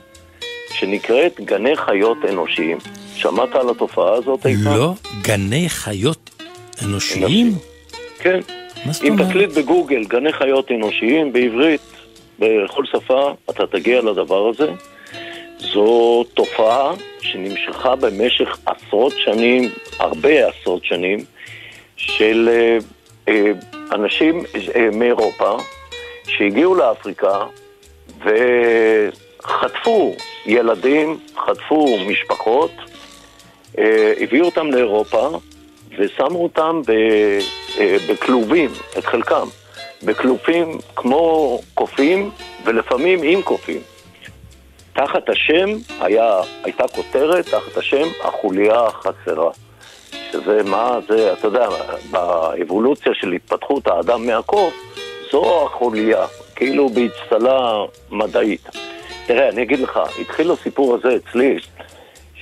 שנקראת 0.74 1.40
גני 1.40 1.76
חיות 1.76 2.18
אנושיים. 2.30 2.78
שמעת 3.16 3.56
על 3.56 3.70
התופעה 3.70 4.14
הזאת? 4.14 4.46
לא 4.64 4.94
גני 5.22 5.70
חיות 5.70 6.41
אנושיים? 6.86 7.54
כן. 8.20 8.40
מה 8.86 8.92
זאת 8.92 9.04
אם 9.04 9.12
אומרת? 9.12 9.30
תקליט 9.30 9.50
בגוגל 9.50 10.04
גני 10.04 10.34
חיות 10.34 10.72
אנושיים 10.72 11.34
בעברית, 11.34 11.82
בכל 12.40 12.86
שפה, 12.86 13.34
אתה 13.50 13.68
תגיע 13.68 14.02
לדבר 14.02 14.50
הזה. 14.50 14.72
זו 15.58 16.24
תופעה 16.34 16.94
שנמשכה 17.22 17.96
במשך 17.96 18.58
עשרות 18.66 19.14
שנים, 19.18 19.70
הרבה 20.00 20.48
עשרות 20.48 20.86
שנים, 20.86 21.20
של 21.96 22.50
אה, 22.52 22.78
אה, 23.28 23.52
אנשים 23.92 24.44
אה, 24.76 24.90
מאירופה 24.92 25.58
שהגיעו 26.28 26.76
לאפריקה 26.76 27.46
וחטפו 28.20 30.16
ילדים, 30.46 31.20
חטפו 31.38 31.98
משפחות, 32.08 32.72
הביאו 34.22 34.46
אותם 34.46 34.72
לאירופה 34.72 35.30
ושמו 35.98 36.44
אותם 36.44 36.82
ב, 36.88 36.92
אה, 37.80 37.98
בכלובים, 38.10 38.70
את 38.98 39.06
חלקם, 39.06 39.48
בכלובים 40.04 40.78
כמו 40.96 41.60
קופים 41.74 42.32
ולפעמים 42.66 43.20
עם 43.24 43.42
קופים. 43.42 43.82
תחת 44.94 45.30
השם 45.30 45.70
היה, 46.00 46.42
הייתה 46.64 46.88
כותרת, 46.88 47.46
תחת 47.46 47.78
השם 47.78 48.08
החוליה 48.24 48.82
החסרה. 48.82 49.52
שזה 50.32 50.64
מה 50.64 51.00
זה, 51.10 51.34
אתה 51.34 51.48
יודע, 51.48 51.68
באבולוציה 52.12 53.14
של 53.14 53.32
התפתחות 53.32 53.88
האדם 53.88 54.26
מהקוף, 54.26 54.74
זו 55.32 55.66
החוליה, 55.66 56.26
כאילו 56.56 56.90
באצטלה 56.90 57.84
מדעית. 58.12 58.70
תראה, 59.26 59.50
אני 59.50 59.64
אגיד 59.64 59.80
לך, 59.80 60.00
התחיל 60.22 60.52
הסיפור 60.52 60.96
הזה 60.96 61.16
אצלי, 61.16 61.60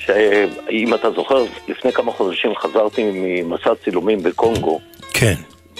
שאם 0.06 0.94
אתה 0.94 1.12
זוכר, 1.12 1.44
לפני 1.68 1.92
כמה 1.92 2.12
חודשים 2.12 2.56
חזרתי 2.56 3.12
ממסע 3.14 3.76
צילומים 3.84 4.24
בקונגו, 4.24 4.80
כן. 5.14 5.36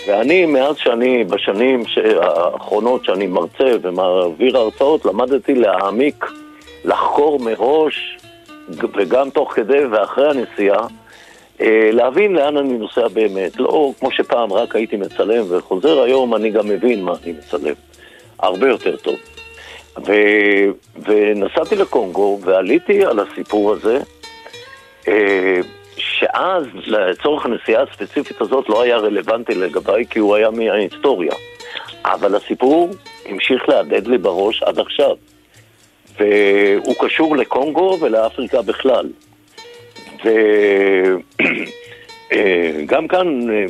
ואני, 0.08 0.46
מאז 0.46 0.76
שאני, 0.78 1.24
בשנים 1.24 1.84
האחרונות 2.22 3.06
שאני 3.06 3.28
מרצה 3.28 3.72
ומעביר 3.82 4.58
הרצאות, 4.58 5.06
למדתי 5.06 5.56
להעמיק, 5.56 6.26
לחקור 6.86 7.40
מראש, 7.40 8.18
וגם 8.70 9.30
תוך 9.30 9.54
כדי 9.54 9.86
ואחרי 9.86 10.30
הנסיעה, 10.30 10.88
אה, 11.62 11.90
להבין 11.92 12.34
לאן 12.34 12.58
אני 12.58 12.78
נוסע 12.78 13.08
באמת. 13.08 13.60
לא 13.60 13.92
כמו 14.00 14.12
שפעם 14.12 14.54
רק 14.54 14.76
הייתי 14.76 14.98
מצלם 14.98 15.44
וחוזר, 15.50 16.02
היום 16.02 16.36
אני 16.36 16.50
גם 16.50 16.68
מבין 16.68 17.04
מה 17.04 17.14
אני 17.24 17.32
מצלם. 17.32 17.74
הרבה 18.40 18.68
יותר 18.68 18.98
טוב. 18.98 19.16
ו... 19.98 20.12
ונסעתי 21.06 21.76
לקונגו 21.76 22.40
ועליתי 22.42 23.06
על 23.06 23.20
הסיפור 23.20 23.72
הזה, 23.72 24.00
אה, 25.08 25.60
שאז 25.98 26.66
לצורך 26.86 27.46
הנסיעה 27.46 27.84
הספציפית 27.84 28.42
הזאת 28.42 28.70
לא 28.70 28.82
היה 28.82 28.98
רלוונטי 28.98 29.56
לגביי 29.56 30.06
כי 30.10 30.20
הוא 30.20 30.36
היה 30.36 30.50
מההיסטוריה. 30.50 31.34
אבל 32.06 32.36
הסיפור 32.36 32.90
המשיך 33.26 33.70
להדהד 33.70 34.08
לי 34.08 34.18
בראש 34.18 34.64
עד 34.64 34.80
עכשיו. 34.80 35.16
והוא 36.20 36.96
קשור 37.00 37.38
לקונגו 37.38 37.98
ולאפריקה 38.02 38.62
בכלל. 38.62 39.10
וגם 42.74 43.08
כאן 43.12 43.50
אה, 43.50 43.66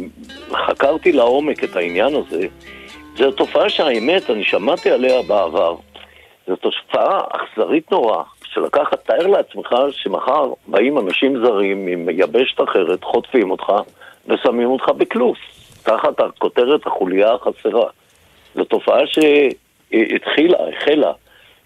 חקרתי 0.67 1.11
לעומק 1.11 1.63
את 1.63 1.75
העניין 1.75 2.15
הזה. 2.15 2.47
זו 3.17 3.31
תופעה 3.31 3.69
שהאמת, 3.69 4.29
אני 4.29 4.43
שמעתי 4.43 4.89
עליה 4.89 5.21
בעבר. 5.21 5.75
זו 6.49 6.55
תופעה 6.55 7.21
אכזרית 7.31 7.91
נורא, 7.91 8.23
שלקחת, 8.43 9.05
תאר 9.05 9.27
לעצמך 9.27 9.75
שמחר 9.91 10.53
באים 10.67 10.97
אנשים 10.97 11.45
זרים 11.45 11.87
עם 11.87 12.09
יבשת 12.09 12.61
אחרת, 12.61 13.03
חוטפים 13.03 13.51
אותך 13.51 13.73
ושמים 14.27 14.67
אותך 14.67 14.89
בכלוף, 14.89 15.37
תחת 15.83 16.19
הכותרת 16.19 16.87
החוליה 16.87 17.33
החסרה. 17.33 17.89
זו 18.55 18.63
תופעה 18.63 18.99
שהתחילה, 19.07 20.57
החלה 20.69 21.11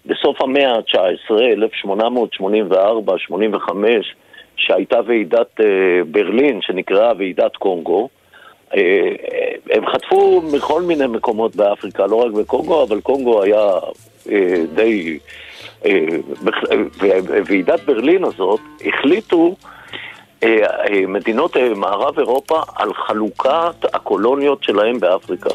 בסוף 0.06 0.42
המאה 0.42 0.72
ה-19, 0.72 1.40
1884, 1.40 3.14
85, 3.18 4.14
שהייתה 4.56 5.00
ועידת 5.06 5.60
אה, 5.60 5.66
ברלין, 6.10 6.62
שנקראה 6.62 7.12
ועידת 7.18 7.56
קונגו. 7.56 8.08
אה, 8.76 8.80
הם 9.70 9.86
חטפו 9.86 10.42
מכל 10.54 10.82
מיני 10.82 11.06
מקומות 11.06 11.56
באפריקה, 11.56 12.06
לא 12.06 12.16
רק 12.16 12.32
בקונגו, 12.32 12.82
אבל 12.82 13.00
קונגו 13.00 13.42
היה 13.42 13.60
אה, 13.60 13.80
די... 14.74 15.18
אה, 15.86 16.06
אה, 16.72 17.18
ועידת 17.46 17.80
ברלין 17.84 18.24
הזאת 18.24 18.60
החליטו 18.86 19.56
אה, 20.42 20.66
אה, 20.66 21.06
מדינות 21.06 21.56
אה, 21.56 21.74
מערב 21.74 22.18
אירופה 22.18 22.62
על 22.76 22.94
חלוקת 22.94 23.84
הקולוניות 23.94 24.64
שלהם 24.64 25.00
באפריקה. 25.00 25.50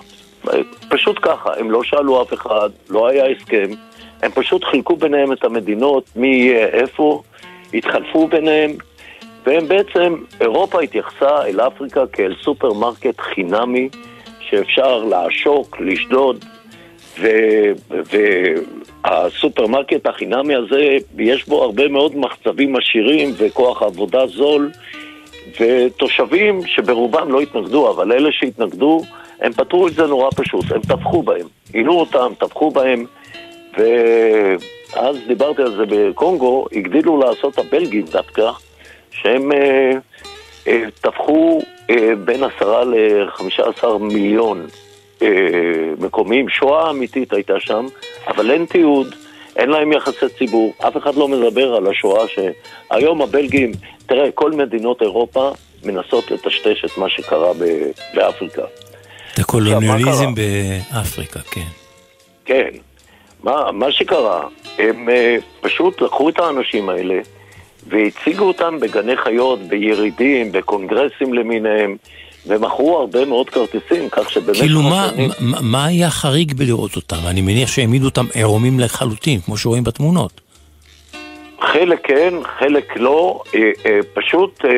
אה, 0.53 0.59
פשוט 0.89 1.19
ככה, 1.21 1.49
הם 1.57 1.71
לא 1.71 1.83
שאלו 1.83 2.21
אף 2.21 2.33
אחד, 2.33 2.69
לא 2.89 3.07
היה 3.07 3.25
הסכם, 3.25 3.69
הם 4.21 4.31
פשוט 4.31 4.63
חילקו 4.63 4.95
ביניהם 4.95 5.33
את 5.33 5.43
המדינות, 5.43 6.03
מי 6.15 6.27
יהיה 6.27 6.67
איפה, 6.67 7.21
התחלפו 7.73 8.27
ביניהם, 8.27 8.71
והם 9.45 9.67
בעצם, 9.67 10.15
אירופה 10.41 10.81
התייחסה 10.81 11.45
אל 11.45 11.59
אפריקה 11.59 12.07
כאל 12.07 12.35
סופרמרקט 12.43 13.19
חינמי 13.19 13.89
שאפשר 14.39 15.03
לעשוק, 15.03 15.77
לשדוד, 15.79 16.45
והסופרמרקט 19.03 20.07
החינמי 20.07 20.55
הזה, 20.55 20.97
יש 21.17 21.47
בו 21.47 21.63
הרבה 21.63 21.87
מאוד 21.87 22.17
מחצבים 22.17 22.75
עשירים 22.75 23.33
וכוח 23.37 23.83
עבודה 23.83 24.27
זול, 24.27 24.69
ותושבים 25.59 26.61
שברובם 26.65 27.31
לא 27.31 27.41
התנגדו, 27.41 27.91
אבל 27.91 28.11
אלה 28.11 28.31
שהתנגדו, 28.31 29.01
הם 29.41 29.53
פתרו 29.53 29.87
את 29.87 29.93
זה 29.93 30.07
נורא 30.07 30.29
פשוט, 30.35 30.71
הם 30.71 30.81
טבחו 30.81 31.23
בהם, 31.23 31.47
עינו 31.73 31.99
אותם, 31.99 32.31
טבחו 32.39 32.71
בהם, 32.71 33.05
ואז 33.77 35.15
דיברתי 35.27 35.61
על 35.61 35.71
זה 35.71 35.83
בקונגו, 35.89 36.65
הגדילו 36.71 37.19
לעשות 37.19 37.57
הבלגים 37.57 38.05
דווקא, 38.11 38.51
שהם 39.11 39.51
אה, 39.51 39.91
אה, 40.67 40.83
טבחו 41.01 41.61
אה, 41.89 42.15
בין 42.25 42.43
עשרה 42.43 42.83
לחמישה 42.85 43.63
עשר 43.69 43.97
מיליון 43.97 44.67
מקומיים. 45.99 46.49
שואה 46.49 46.89
אמיתית 46.89 47.33
הייתה 47.33 47.53
שם, 47.59 47.85
אבל 48.27 48.51
אין 48.51 48.65
תיעוד. 48.65 49.15
אין 49.55 49.69
להם 49.69 49.93
יחסי 49.93 50.25
ציבור, 50.37 50.73
אף 50.87 50.97
אחד 50.97 51.15
לא 51.15 51.27
מדבר 51.27 51.75
על 51.75 51.87
השואה 51.87 52.25
שהיום 52.27 53.21
הבלגים, 53.21 53.71
תראה, 54.05 54.31
כל 54.31 54.51
מדינות 54.51 55.01
אירופה 55.01 55.51
מנסות 55.83 56.31
לטשטש 56.31 56.85
את 56.85 56.97
מה 56.97 57.09
שקרה 57.09 57.53
ב- 57.53 57.91
באפריקה. 58.13 58.61
את 59.33 59.39
הקולוניאליזם 59.39 60.33
באפריקה, 60.35 61.39
כן. 61.39 61.67
כן. 62.45 62.69
מה, 63.43 63.71
מה 63.71 63.91
שקרה, 63.91 64.47
הם 64.77 65.09
uh, 65.09 65.11
פשוט 65.61 66.01
לקחו 66.01 66.29
את 66.29 66.39
האנשים 66.39 66.89
האלה 66.89 67.19
והציגו 67.87 68.45
אותם 68.45 68.79
בגני 68.79 69.17
חיות, 69.17 69.59
בירידים, 69.59 70.51
בקונגרסים 70.51 71.33
למיניהם, 71.33 71.97
ומכרו 72.47 72.97
הרבה 72.97 73.25
מאוד 73.25 73.49
כרטיסים, 73.49 74.09
כך 74.11 74.29
שבמשך 74.29 74.61
כאילו 74.61 74.81
מה, 74.81 75.05
השנים... 75.05 75.29
מה, 75.39 75.57
מה 75.61 75.85
היה 75.85 76.09
חריג 76.09 76.53
בלראות 76.53 76.95
אותם? 76.95 77.27
אני 77.27 77.41
מניח 77.41 77.69
שהעמידו 77.69 78.05
אותם 78.05 78.25
עירומים 78.33 78.79
לחלוטין, 78.79 79.41
כמו 79.41 79.57
שרואים 79.57 79.83
בתמונות. 79.83 80.41
חלק 81.61 81.99
כן, 82.07 82.33
חלק 82.59 82.97
לא, 82.97 83.41
אה, 83.55 83.59
אה, 83.85 83.99
פשוט, 84.13 84.65
אה, 84.65 84.69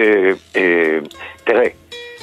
אה, 0.56 1.00
תראה, 1.44 1.68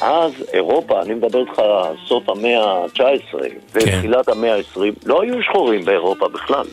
אז 0.01 0.32
אירופה, 0.53 1.03
אני 1.03 1.14
מדבר 1.14 1.41
איתך 1.41 1.62
סוף 2.07 2.28
המאה 2.28 2.64
ה-19 2.64 3.34
ותחילת 3.72 4.28
המאה 4.28 4.57
ה-20, 4.57 4.80
לא 5.07 5.22
היו 5.22 5.43
שחורים 5.43 5.84
באירופה 5.84 6.28
בכלל. 6.28 6.66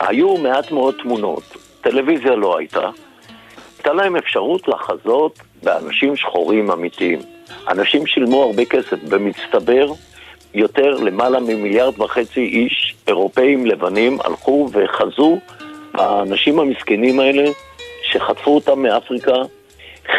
היו 0.00 0.36
מעט 0.36 0.70
מאוד 0.70 0.94
תמונות, 1.02 1.56
טלוויזיה 1.80 2.34
לא 2.34 2.58
הייתה. 2.58 2.90
הייתה 3.78 3.92
להם 3.92 4.16
אפשרות 4.16 4.68
לחזות 4.68 5.38
באנשים 5.62 6.16
שחורים 6.16 6.70
אמיתיים. 6.70 7.18
אנשים 7.70 8.06
שילמו 8.06 8.42
הרבה 8.42 8.64
כסף, 8.64 8.96
במצטבר 9.08 9.92
יותר, 10.54 10.90
למעלה 10.90 11.40
ממיליארד 11.40 12.00
וחצי 12.00 12.40
איש, 12.40 12.94
אירופאים 13.08 13.66
לבנים, 13.66 14.18
הלכו 14.24 14.68
וחזו 14.72 15.38
האנשים 15.94 16.60
המסכנים 16.60 17.20
האלה, 17.20 17.50
שחטפו 18.12 18.54
אותם 18.54 18.82
מאפריקה, 18.82 19.36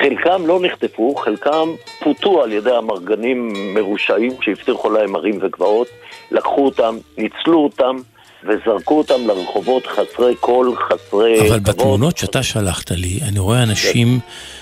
חלקם 0.02 0.48
לא 0.48 0.60
נחטפו, 0.62 1.16
חלקם 1.16 1.70
פוטו 2.04 2.44
על 2.44 2.52
ידי 2.52 2.78
אמרגנים 2.78 3.54
מרושעים 3.74 4.32
שהבטיחו 4.42 4.90
להם 4.90 5.16
ערים 5.16 5.40
וגבעות, 5.42 5.88
לקחו 6.32 6.66
אותם, 6.66 6.98
ניצלו 7.18 7.64
אותם 7.64 7.96
וזרקו 8.44 8.98
אותם 8.98 9.28
לרחובות 9.28 9.88
חסרי 9.88 10.36
קול, 10.36 10.76
חסרי 10.76 11.40
אבל 11.40 11.48
כבוד. 11.50 11.64
בתמונות 11.64 12.18
שאתה 12.18 12.44
שלחת 12.44 12.92
לי, 12.92 13.20
אני 13.30 13.40
רואה 13.40 13.64
אנשים, 13.64 14.08
עומ- 14.08 14.59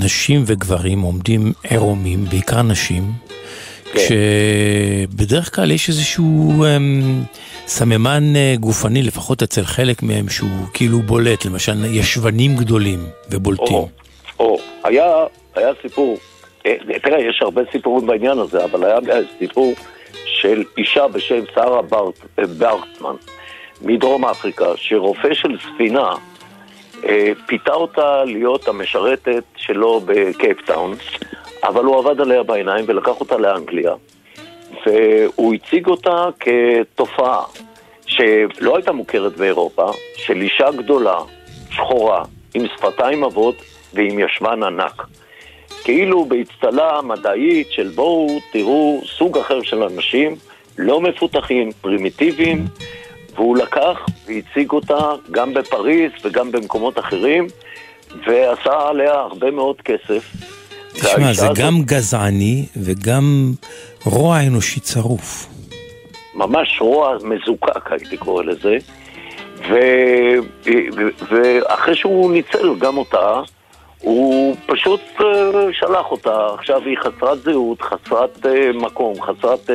נשים 0.00 0.42
וגברים 0.46 1.00
עומדים 1.00 1.52
עירומים, 1.70 2.24
בעיקר 2.24 2.62
נשים, 2.62 3.02
כן. 3.92 4.00
שבדרך 5.08 5.54
כלל 5.54 5.70
יש 5.70 5.88
איזשהו 5.88 6.64
אמ, 6.64 7.22
סממן 7.66 8.36
אה, 8.36 8.54
גופני, 8.60 9.02
לפחות 9.02 9.42
אצל 9.42 9.62
חלק 9.62 10.02
מהם, 10.02 10.28
שהוא 10.28 10.66
כאילו 10.74 10.98
בולט, 10.98 11.44
למשל 11.44 11.84
ישבנים 11.84 12.56
גדולים 12.56 13.06
ובולטים. 13.30 13.76
או, 13.76 13.88
או, 14.40 14.58
היה, 14.84 15.12
היה 15.54 15.70
סיפור, 15.82 16.18
אה, 16.66 16.74
תראה, 17.02 17.20
יש 17.20 17.42
הרבה 17.42 17.62
סיפורים 17.72 18.06
בעניין 18.06 18.38
הזה, 18.38 18.64
אבל 18.64 18.84
היה 18.84 18.98
סיפור 19.38 19.74
של 20.26 20.62
אישה 20.78 21.08
בשם 21.08 21.40
שרה 21.54 21.82
בארט, 21.82 22.14
אה, 22.38 22.46
בארטמן 22.46 23.14
מדרום 23.82 24.24
אפריקה, 24.24 24.66
שרופא 24.76 25.34
של 25.34 25.56
ספינה 25.58 26.00
אה, 26.00 26.16
פיתה 27.46 27.74
אותה 27.74 28.24
להיות 28.24 28.68
המשרתת 28.68 29.44
שלו 29.56 30.00
בקייפטאון, 30.04 30.94
אבל 31.64 31.84
הוא 31.84 31.98
עבד 31.98 32.20
עליה 32.20 32.42
בעיניים 32.42 32.84
ולקח 32.88 33.20
אותה 33.20 33.36
לאנגליה. 33.36 33.92
והוא 34.86 35.54
הציג 35.54 35.86
אותה 35.86 36.26
כתופעה 36.40 37.42
שלא 38.06 38.76
הייתה 38.76 38.92
מוכרת 38.92 39.36
באירופה, 39.36 39.90
של 40.16 40.42
אישה 40.42 40.70
גדולה, 40.76 41.18
שחורה, 41.70 42.24
עם 42.54 42.66
שפתיים 42.76 43.24
עבות 43.24 43.54
ועם 43.94 44.18
ישבן 44.18 44.62
ענק. 44.62 45.02
כאילו 45.84 46.24
באצטלה 46.24 47.02
מדעית 47.02 47.70
של 47.70 47.88
בואו 47.88 48.38
תראו 48.52 49.00
סוג 49.18 49.38
אחר 49.38 49.62
של 49.62 49.82
אנשים, 49.82 50.36
לא 50.78 51.00
מפותחים, 51.00 51.72
פרימיטיביים, 51.72 52.64
והוא 53.34 53.56
לקח 53.56 53.98
והציג 54.26 54.70
אותה 54.72 55.10
גם 55.30 55.54
בפריז 55.54 56.10
וגם 56.24 56.52
במקומות 56.52 56.98
אחרים, 56.98 57.46
ועשה 58.26 58.88
עליה 58.88 59.12
הרבה 59.12 59.50
מאוד 59.50 59.80
כסף. 59.80 60.32
תשמע, 60.92 61.32
זה 61.32 61.44
הזאת- 61.44 61.58
גם 61.58 61.82
גזעני 61.82 62.66
וגם 62.76 63.52
רוע 64.04 64.40
אנושי 64.46 64.80
צרוף. 64.80 65.46
ממש 66.34 66.78
רוע 66.80 67.16
מזוקק, 67.24 67.92
הייתי 67.92 68.16
קורא 68.16 68.42
לזה. 68.42 68.76
ו... 69.68 69.74
ואחרי 71.30 71.94
שהוא 71.94 72.32
ניצל 72.32 72.74
גם 72.78 72.96
אותה, 72.96 73.40
הוא 74.00 74.56
פשוט 74.66 75.00
אה, 75.20 75.24
שלח 75.72 76.10
אותה. 76.10 76.46
עכשיו 76.58 76.80
היא 76.86 76.96
חסרת 76.98 77.42
זהות, 77.42 77.82
חסרת 77.82 78.46
אה, 78.46 78.72
מקום, 78.74 79.14
חסרת... 79.22 79.70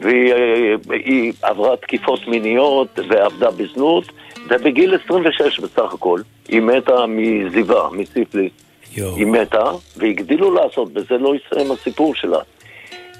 והיא 0.00 1.32
אה, 1.44 1.48
עברה 1.48 1.76
תקיפות 1.76 2.28
מיניות 2.28 2.98
ועבדה 3.08 3.50
בזנות, 3.50 4.04
ובגיל 4.50 4.94
26 5.04 5.60
בסך 5.60 5.94
הכל, 5.94 6.20
היא 6.48 6.60
מתה 6.60 7.06
מזיווה, 7.06 7.90
מסיפליס. 7.92 8.52
היא 8.96 9.26
מתה, 9.26 9.64
והגדילו 9.96 10.54
לעשות, 10.54 10.92
בזה 10.92 11.18
לא 11.18 11.34
יסתיים 11.36 11.72
הסיפור 11.72 12.14
שלה. 12.14 12.38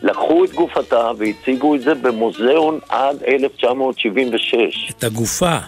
לקחו 0.03 0.45
את 0.45 0.53
גופתה 0.53 1.11
והציגו 1.19 1.75
את 1.75 1.81
זה 1.81 1.95
במוזיאון 1.95 2.79
עד 2.89 3.23
1976. 3.23 4.91
את 4.91 5.05
הגופה. 5.05 5.59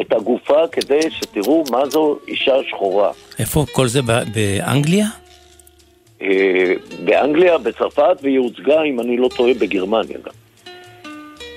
את 0.00 0.12
הגופה 0.12 0.68
כדי 0.72 1.00
שתראו 1.10 1.64
מה 1.70 1.88
זו 1.88 2.18
אישה 2.28 2.54
שחורה. 2.68 3.10
איפה 3.38 3.64
כל 3.72 3.86
זה 3.86 4.00
באנגליה? 4.02 5.06
אה, 6.22 6.72
באנגליה, 7.04 7.58
בצרפת, 7.58 8.16
והיא 8.22 8.38
הוצגה, 8.38 8.82
אם 8.82 9.00
אני 9.00 9.16
לא 9.16 9.28
טועה, 9.36 9.54
בגרמניה 9.54 10.18
גם. 10.24 10.45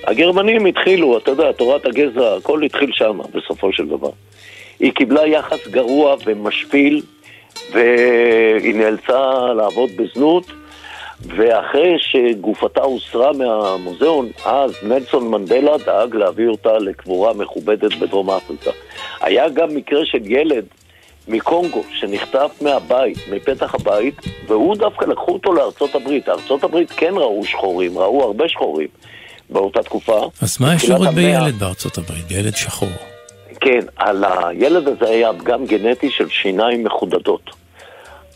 הגרמנים 0.06 0.66
התחילו, 0.66 1.18
אתה 1.18 1.30
יודע, 1.30 1.52
תורת 1.52 1.86
הגזע, 1.86 2.36
הכל 2.36 2.62
התחיל 2.62 2.90
שם 2.92 3.18
בסופו 3.34 3.72
של 3.72 3.86
דבר. 3.86 4.10
היא 4.80 4.92
קיבלה 4.92 5.26
יחס 5.26 5.68
גרוע 5.68 6.16
ומשפיל, 6.26 7.02
והיא 7.72 8.74
נאלצה 8.74 9.52
לעבוד 9.56 9.90
בזנות, 9.96 10.44
ואחרי 11.26 11.96
שגופתה 11.98 12.80
הוסרה 12.80 13.32
מהמוזיאון, 13.32 14.28
אז 14.44 14.72
נלסון 14.82 15.28
מנדלה 15.30 15.78
דאג 15.78 16.14
להביא 16.14 16.48
אותה 16.48 16.78
לקבורה 16.78 17.32
מכובדת 17.32 17.94
בדרום 17.94 18.30
אפריקה. 18.30 18.70
היה 19.20 19.48
גם 19.48 19.74
מקרה 19.74 20.00
של 20.04 20.18
ילד 20.24 20.64
מקונגו 21.28 21.82
שנחטף 21.92 22.50
מהבית, 22.60 23.18
מפתח 23.32 23.74
הבית, 23.74 24.14
והוא 24.46 24.76
דווקא 24.76 25.04
לקחו 25.04 25.32
אותו 25.32 25.52
לארצות 25.52 25.94
הברית. 25.94 26.28
ארצות 26.28 26.64
הברית 26.64 26.90
כן 26.90 27.14
ראו 27.16 27.44
שחורים, 27.44 27.98
ראו 27.98 28.22
הרבה 28.22 28.48
שחורים 28.48 28.88
באותה 29.50 29.82
תקופה. 29.82 30.30
אז 30.42 30.60
מה 30.60 30.72
המאה. 30.96 31.10
בילד 31.10 31.58
בארצות 31.58 31.98
הברית? 31.98 32.24
בילד 32.28 32.56
שחור. 32.56 32.88
כן, 33.60 33.80
על 33.96 34.24
הילד 34.24 34.88
הזה 34.88 35.10
היה 35.10 35.30
פגם 35.38 35.66
גנטי 35.66 36.10
של 36.10 36.28
שיניים 36.28 36.84
מחודדות. 36.84 37.50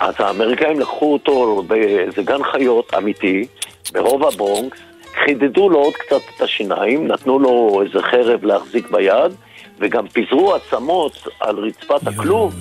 אז 0.01 0.15
האמריקאים 0.19 0.81
לקחו 0.81 1.13
אותו 1.13 1.63
באיזה 1.67 2.23
גן 2.23 2.43
חיות 2.53 2.95
אמיתי, 2.99 3.47
ברוב 3.93 4.25
הברונקס, 4.25 4.79
חידדו 5.25 5.69
לו 5.69 5.79
עוד 5.79 5.95
קצת 5.95 6.21
את 6.37 6.41
השיניים, 6.41 7.07
נתנו 7.07 7.39
לו 7.39 7.83
איזה 7.83 8.03
חרב 8.03 8.45
להחזיק 8.45 8.91
ביד, 8.91 9.33
וגם 9.79 10.09
פיזרו 10.09 10.55
עצמות 10.55 11.29
על 11.41 11.57
רצפת 11.57 12.07
הכלוב. 12.07 12.55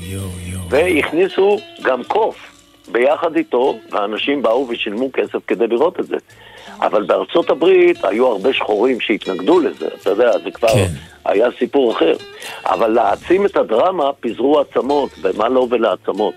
והכניסו 0.70 1.58
גם 1.84 2.04
קוף 2.04 2.36
ביחד 2.92 3.36
איתו, 3.36 3.78
ואנשים 3.92 4.42
באו 4.42 4.68
ושילמו 4.70 5.12
כסף 5.14 5.40
כדי 5.48 5.68
לראות 5.68 6.00
את 6.00 6.08
זה. 6.08 6.18
אבל 6.82 7.04
בארצות 7.04 7.50
הברית 7.50 8.06
היו 8.06 8.28
הרבה 8.28 8.54
שחורים 8.54 9.00
שהתנגדו 9.00 9.60
לזה, 9.60 9.88
אתה 10.02 10.10
יודע, 10.10 10.32
זה 10.44 10.52
כבר 10.52 10.68
כן. 10.68 10.88
היה 11.26 11.48
סיפור 11.60 11.92
אחר. 11.92 12.16
אבל 12.66 12.88
להעצים 12.88 13.46
את 13.46 13.58
הדרמה, 13.58 14.14
פיזרו 14.20 14.60
עצמות, 14.60 15.10
ומה 15.22 15.50
לא 15.50 15.68
ולעצמות. 15.70 16.34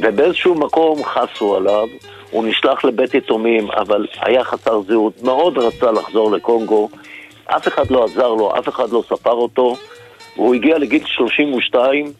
ובאיזשהו 0.00 0.54
מקום 0.54 1.04
חסו 1.04 1.56
עליו, 1.56 1.86
הוא 2.30 2.44
נשלח 2.46 2.84
לבית 2.84 3.14
יתומים, 3.14 3.70
אבל 3.70 4.06
היה 4.20 4.44
חסר 4.44 4.82
זהות, 4.82 5.22
מאוד 5.22 5.58
רצה 5.58 5.90
לחזור 5.92 6.32
לקונגו, 6.32 6.88
אף 7.46 7.68
אחד 7.68 7.90
לא 7.90 8.04
עזר 8.04 8.28
לו, 8.28 8.58
אף 8.58 8.68
אחד 8.68 8.90
לא 8.90 9.02
ספר 9.08 9.32
אותו, 9.32 9.76
והוא 10.36 10.54
הגיע 10.54 10.78
לגיל 10.78 11.02
32, 11.06 12.04
אה, 12.06 12.10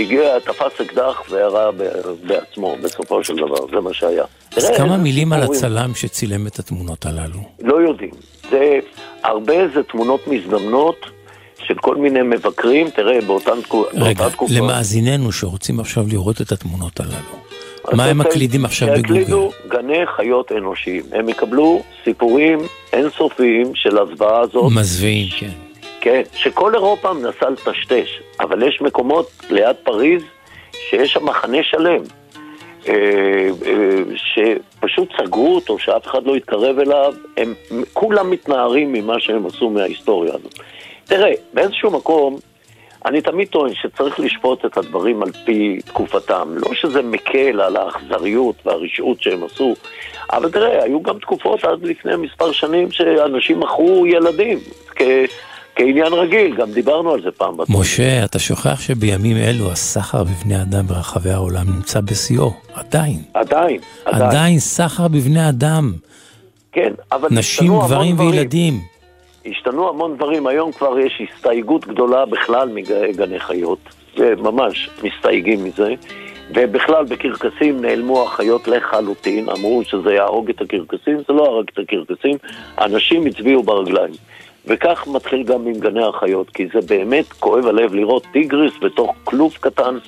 הגיע, 0.00 0.38
תפס 0.38 0.80
אקדח 0.80 1.22
וירה 1.30 1.70
בעצמו 2.26 2.76
בסופו 2.82 3.24
של 3.24 3.36
דבר, 3.36 3.66
זה 3.70 3.80
מה 3.80 3.94
שהיה. 3.94 4.24
אז 4.56 4.64
תראה, 4.66 4.76
כמה 4.78 4.96
מילים 4.96 5.32
על. 5.32 5.42
הצלם 5.42 5.94
שצילם 5.94 6.46
את 6.46 6.58
התמונות 6.58 7.06
הללו. 7.06 7.40
לא 7.62 7.76
יודעים. 7.88 8.10
זה 8.50 8.78
הרבה 9.22 9.54
זה 9.74 9.82
תמונות 9.82 10.20
מזדמנות 10.28 10.96
של 11.66 11.74
כל 11.74 11.96
מיני 11.96 12.22
מבקרים, 12.22 12.90
תראה, 12.90 13.20
באותן 13.20 13.60
תקו- 13.62 13.84
רגע, 13.94 14.28
תקופה. 14.28 14.54
למאזיננו 14.54 15.32
שרוצים 15.32 15.80
עכשיו 15.80 16.04
לראות 16.08 16.40
את 16.40 16.52
התמונות 16.52 17.00
הללו, 17.00 17.36
מה 17.92 18.04
הם 18.04 18.18
מקלידים 18.18 18.64
עכשיו 18.64 18.88
בגוגל? 18.98 19.34
גני 19.68 20.06
חיות 20.16 20.52
אנושיים. 20.52 21.02
הם 21.12 21.28
יקבלו 21.28 21.82
סיפורים 22.04 22.58
אינסופיים 22.92 23.72
של 23.74 23.98
הזוועה 23.98 24.40
הזאת. 24.40 24.72
מזוויעים, 24.72 25.28
כן. 25.38 25.65
כן, 26.06 26.22
שכל 26.32 26.74
אירופה 26.74 27.12
מנסה 27.12 27.50
לטשטש, 27.50 28.20
אבל 28.40 28.68
יש 28.68 28.80
מקומות 28.80 29.30
ליד 29.50 29.76
פריז 29.84 30.22
שיש 30.72 31.12
שם 31.12 31.24
מחנה 31.24 31.58
שלם, 31.62 32.02
אה, 32.88 32.94
אה, 33.66 34.02
שפשוט 34.16 35.08
סגרו 35.20 35.54
אותו, 35.54 35.78
שאף 35.78 36.06
אחד 36.06 36.24
לא 36.24 36.36
יתקרב 36.36 36.78
אליו, 36.78 37.14
הם 37.36 37.54
כולם 37.92 38.30
מתנערים 38.30 38.92
ממה 38.92 39.20
שהם 39.20 39.46
עשו 39.46 39.70
מההיסטוריה 39.70 40.34
הזאת. 40.34 40.58
תראה, 41.04 41.32
באיזשהו 41.52 41.90
מקום, 41.90 42.36
אני 43.06 43.20
תמיד 43.20 43.48
טוען 43.48 43.74
שצריך 43.74 44.20
לשפוט 44.20 44.64
את 44.64 44.76
הדברים 44.76 45.22
על 45.22 45.30
פי 45.44 45.78
תקופתם. 45.86 46.48
לא 46.56 46.74
שזה 46.74 47.02
מקל 47.02 47.60
על 47.60 47.76
האכזריות 47.76 48.56
והרשעות 48.66 49.22
שהם 49.22 49.44
עשו, 49.44 49.74
אבל 50.32 50.50
תראה, 50.50 50.82
היו 50.82 51.02
גם 51.02 51.18
תקופות 51.18 51.64
עד 51.64 51.82
לפני 51.82 52.16
מספר 52.16 52.52
שנים 52.52 52.90
שאנשים 52.90 53.60
מכרו 53.60 54.06
ילדים 54.06 54.58
כ... 54.96 55.02
כעניין 55.76 56.12
רגיל, 56.12 56.56
גם 56.56 56.70
דיברנו 56.70 57.12
על 57.12 57.22
זה 57.22 57.30
פעם. 57.30 57.54
משה, 57.68 58.24
אתה 58.24 58.38
שוכח 58.38 58.80
שבימים 58.80 59.36
אלו 59.36 59.72
הסחר 59.72 60.24
בבני 60.24 60.62
אדם 60.62 60.86
ברחבי 60.86 61.30
העולם 61.30 61.66
נמצא 61.76 62.00
בשיאו, 62.00 62.52
עדיין. 62.74 63.22
עדיין, 63.34 63.80
עדיין. 64.04 64.22
עדיין 64.22 64.58
סחר 64.58 65.08
בבני 65.08 65.48
אדם, 65.48 65.92
כן, 66.72 66.92
אבל 67.12 67.28
נשים, 67.30 67.72
גברים 67.72 68.14
דברים. 68.14 68.30
וילדים. 68.30 68.80
השתנו 69.46 69.88
המון 69.88 70.16
דברים, 70.16 70.46
היום 70.46 70.72
כבר 70.72 70.98
יש 70.98 71.22
הסתייגות 71.22 71.86
גדולה 71.86 72.26
בכלל 72.26 72.68
מגני 72.74 73.40
חיות, 73.40 73.78
ממש 74.18 74.90
מסתייגים 75.02 75.64
מזה, 75.64 75.94
ובכלל 76.54 77.04
בקרקסים 77.04 77.80
נעלמו 77.80 78.22
החיות 78.22 78.68
לחלוטין, 78.68 79.48
אמרו 79.48 79.82
שזה 79.84 80.12
יהרוג 80.12 80.50
את 80.50 80.60
הקרקסים, 80.60 81.18
זה 81.28 81.32
לא 81.32 81.44
הרג 81.44 81.66
את 81.72 81.78
הקרקסים, 81.78 82.36
אנשים 82.80 83.26
הצביעו 83.26 83.62
ברגליים. 83.62 84.14
וכך 84.66 85.06
מתחיל 85.06 85.42
גם 85.42 85.66
עם 85.66 85.74
גני 85.74 86.04
החיות, 86.04 86.50
כי 86.50 86.66
זה 86.72 86.78
באמת 86.88 87.32
כואב 87.32 87.66
הלב 87.66 87.94
לראות 87.94 88.26
טיגריס 88.32 88.72
בתוך 88.82 89.14
כלוב 89.24 89.54
קטן, 89.60 89.98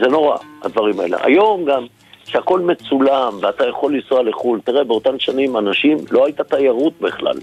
זה 0.00 0.06
נורא, 0.08 0.36
הדברים 0.62 1.00
האלה. 1.00 1.16
היום 1.22 1.64
גם, 1.64 1.86
שהכל 2.24 2.60
מצולם 2.60 3.32
ואתה 3.40 3.66
יכול 3.66 3.94
לנסוע 3.94 4.22
לחו"ל, 4.22 4.60
תראה, 4.64 4.84
באותן 4.84 5.18
שנים 5.18 5.56
אנשים, 5.56 5.98
לא 6.10 6.26
הייתה 6.26 6.44
תיירות 6.44 6.92
בכלל. 7.00 7.36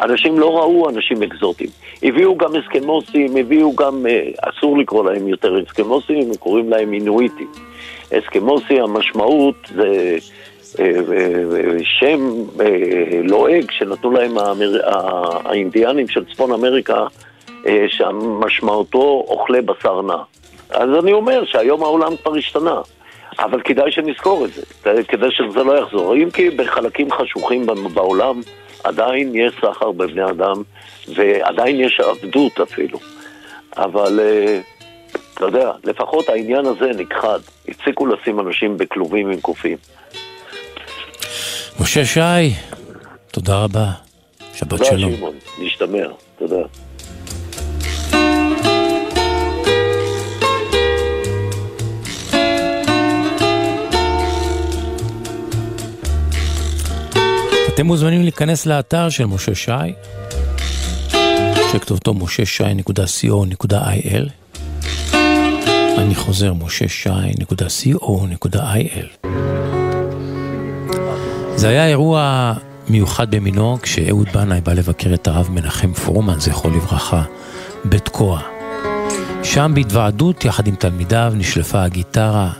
אנשים 0.00 0.38
לא 0.38 0.58
ראו 0.58 0.88
אנשים 0.88 1.22
אקזוטיים. 1.22 1.70
הביאו 2.02 2.36
גם 2.36 2.50
אסקמוסים, 2.56 3.36
הביאו 3.36 3.76
גם, 3.76 4.06
אה, 4.06 4.28
אסור 4.40 4.78
לקרוא 4.78 5.10
להם 5.10 5.28
יותר 5.28 5.62
אסקמוסים, 5.62 6.28
הם 6.28 6.36
קוראים 6.36 6.70
להם 6.70 6.92
אינואיטים. 6.92 7.52
אסקמוסי, 8.12 8.80
המשמעות 8.80 9.54
זה 9.74 10.16
שם 11.82 12.20
אה, 12.60 13.20
לועג 13.22 13.70
שנתנו 13.70 14.10
להם 14.10 14.34
האינדיאנים 15.44 16.08
של 16.08 16.24
צפון 16.24 16.52
אמריקה, 16.52 17.06
אה, 17.66 17.84
שמשמעותו 17.88 19.24
אוכלי 19.28 19.60
בשר 19.60 20.02
נע. 20.02 20.16
אז 20.70 20.88
אני 21.02 21.12
אומר 21.12 21.44
שהיום 21.44 21.82
העולם 21.82 22.16
כבר 22.16 22.36
השתנה. 22.36 22.80
אבל 23.38 23.60
כדאי 23.60 23.92
שנזכור 23.92 24.44
את 24.44 24.50
זה, 24.52 25.02
כדי 25.08 25.26
שזה 25.30 25.64
לא 25.64 25.78
יחזור. 25.78 26.14
אם 26.14 26.30
כי 26.30 26.50
בחלקים 26.50 27.12
חשוכים 27.12 27.66
בעולם 27.94 28.40
עדיין 28.84 29.34
יש 29.34 29.52
סחר 29.60 29.92
בבני 29.92 30.30
אדם, 30.30 30.62
ועדיין 31.14 31.80
יש 31.80 32.00
עבדות 32.00 32.60
אפילו. 32.60 32.98
אבל 33.76 34.20
אה, 34.20 34.60
אתה 35.34 35.44
יודע, 35.44 35.72
לפחות 35.84 36.28
העניין 36.28 36.66
הזה 36.66 36.90
נכחד. 36.98 37.38
הפסיקו 37.68 38.06
לשים 38.06 38.40
אנשים 38.40 38.76
בכלובים 38.78 39.30
עם 39.30 39.40
קופים. 39.40 39.76
משה 41.80 42.04
שי, 42.04 42.54
תודה 43.30 43.56
רבה. 43.56 43.92
שבת 44.54 44.68
תודה, 44.70 44.84
שלום. 44.84 45.16
שמעון. 45.16 45.34
נשתמע. 45.58 46.06
תודה. 46.38 46.56
אתם 57.74 57.86
מוזמנים 57.86 58.22
להיכנס 58.22 58.66
לאתר 58.66 59.08
של 59.08 59.24
משה 59.26 59.54
שי, 59.54 59.72
שכתובתו 61.72 62.14
מששי.co.il. 62.14 62.74
אני 65.98 66.14
חוזר, 66.14 66.52
מששי.co.il. 66.52 67.74
זה 71.64 71.68
היה 71.68 71.86
אירוע 71.86 72.52
מיוחד 72.88 73.30
במינו 73.30 73.78
כשאהוד 73.82 74.28
בנאי 74.34 74.60
בא 74.60 74.72
לבקר 74.72 75.14
את 75.14 75.28
הרב 75.28 75.48
מנחם 75.50 75.92
פרומן, 75.92 76.40
זכרו 76.40 76.70
לברכה, 76.70 77.22
בתקוע. 77.84 78.40
שם 79.42 79.72
בהתוועדות 79.74 80.44
יחד 80.44 80.66
עם 80.66 80.74
תלמידיו 80.74 81.32
נשלפה 81.36 81.82
הגיטרה, 81.82 82.50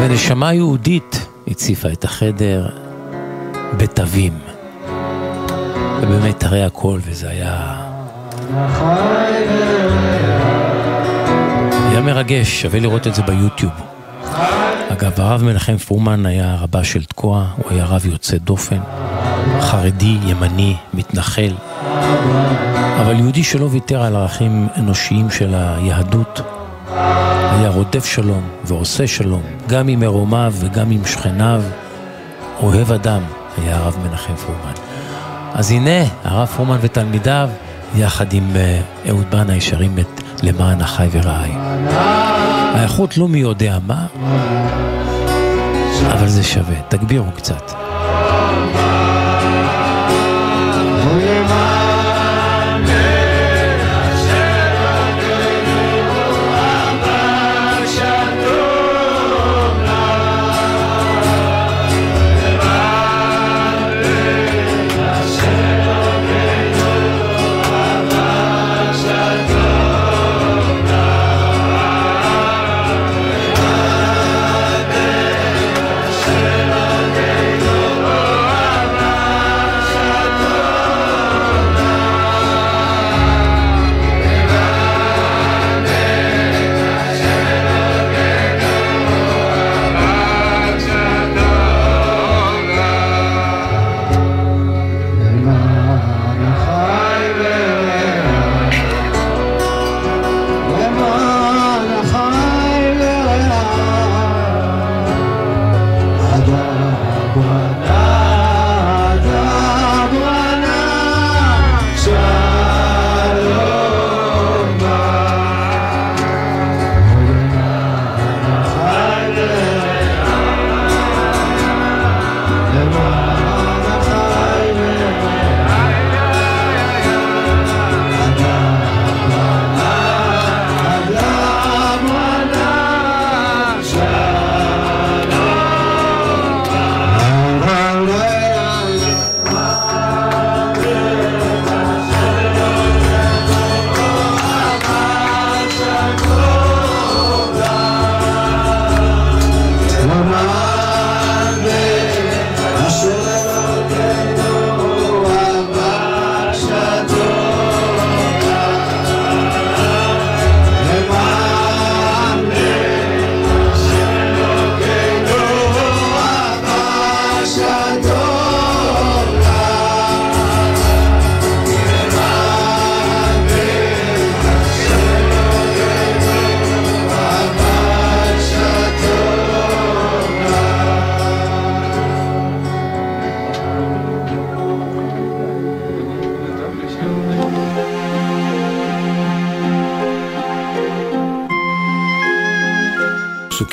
ונשמה 0.00 0.52
יהודית 0.54 1.26
הציפה 1.48 1.88
את 1.92 2.04
החדר 2.04 2.68
בתווים. 3.76 4.38
ובאמת 6.02 6.44
הרי 6.44 6.64
הכל, 6.64 6.98
וזה 7.04 7.28
היה... 7.28 7.76
היה 11.90 12.00
מרגש, 12.00 12.62
שווה 12.62 12.80
לראות 12.80 13.06
את 13.06 13.14
זה 13.14 13.22
ביוטיוב. 13.22 13.72
אגב, 14.92 15.20
הרב 15.20 15.42
מנחם 15.42 15.76
פרומן 15.76 16.26
היה 16.26 16.56
רבה 16.60 16.84
של 16.84 17.04
תקוע, 17.04 17.46
הוא 17.56 17.64
היה 17.70 17.84
רב 17.84 18.06
יוצא 18.06 18.36
דופן, 18.36 18.78
חרדי, 19.60 20.16
ימני, 20.26 20.76
מתנחל, 20.94 21.54
אבל 23.00 23.18
יהודי 23.18 23.44
שלא 23.44 23.68
ויתר 23.70 24.02
על 24.02 24.16
ערכים 24.16 24.68
אנושיים 24.76 25.30
של 25.30 25.54
היהדות, 25.54 26.40
היה 27.50 27.68
רודף 27.68 28.04
שלום 28.04 28.42
ועושה 28.64 29.06
שלום, 29.06 29.42
גם 29.68 29.88
עם 29.88 30.00
מרומיו 30.00 30.52
וגם 30.56 30.90
עם 30.90 31.04
שכניו, 31.04 31.62
אוהב 32.62 32.92
אדם, 32.92 33.22
היה 33.58 33.76
הרב 33.76 33.96
מנחם 34.04 34.34
פרומן. 34.34 34.74
אז 35.54 35.70
הנה, 35.70 36.04
הרב 36.24 36.48
פרומן 36.48 36.78
ותלמידיו, 36.80 37.50
יחד 37.96 38.32
עם 38.32 38.56
אה, 38.56 38.80
אהוד 39.08 39.30
בנאי, 39.30 39.60
שרים 39.60 39.98
את 39.98 40.22
למען 40.42 40.80
אחי 40.80 41.08
ורעי. 41.12 41.52
האיכות 42.74 43.16
לא 43.18 43.28
מי 43.28 43.38
יודע 43.38 43.78
מה, 43.86 44.06
אבל 46.12 46.28
זה 46.28 46.42
שווה, 46.44 46.76
תגבירו 46.88 47.32
קצת. 47.32 47.72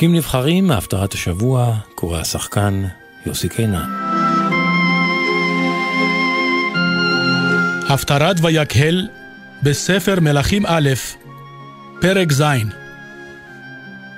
פרקים 0.08 0.18
נבחרים 0.18 0.68
מהפטרת 0.68 1.14
השבוע, 1.14 1.78
קורא 1.96 2.20
השחקן 2.20 2.84
יוסי 3.26 3.50
קינן. 3.50 3.90
הפטרת 7.90 8.36
ויקהל 8.42 9.08
בספר 9.64 10.20
מלכים 10.20 10.64
א', 10.68 10.90
פרק 12.02 12.32
ז'. 12.32 12.44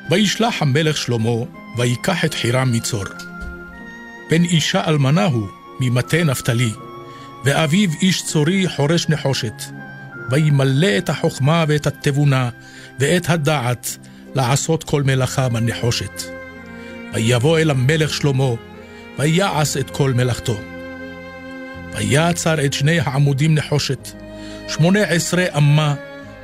וישלח 0.10 0.62
המלך 0.62 0.98
שלמה, 0.98 1.46
ויקח 1.78 2.26
את 2.26 2.34
חירם 2.34 2.72
מצור. 2.72 3.04
בן 4.30 4.44
אישה 4.44 4.88
אלמנה 4.88 5.26
הוא, 5.26 5.48
ממטה 5.80 6.24
נפתלי, 6.24 6.72
ואביו 7.46 7.90
איש 8.02 8.26
צורי 8.26 8.70
חורש 8.76 9.10
נחושת. 9.10 9.64
וימלא 10.30 10.98
את 10.98 11.10
החוכמה 11.10 11.66
ואת 11.68 11.88
התבונה 11.88 12.50
ואת 13.00 13.30
הדעת 13.30 13.98
לעשות 14.36 14.84
כל 14.84 15.04
מלאכה 15.04 15.50
בנחושת. 15.50 16.22
ויבוא 17.14 17.60
אל 17.60 17.70
המלך 17.70 18.14
שלמה, 18.14 18.50
ויעש 19.20 19.78
את 19.78 19.90
כל 19.90 20.14
מלאכתו. 20.14 20.58
ויצר 21.96 22.66
את 22.66 22.74
שני 22.74 23.00
העמודים 23.00 23.56
נחושת, 23.56 24.10
שמונה 24.68 25.04
עשרה 25.04 25.46
אמה 25.58 25.96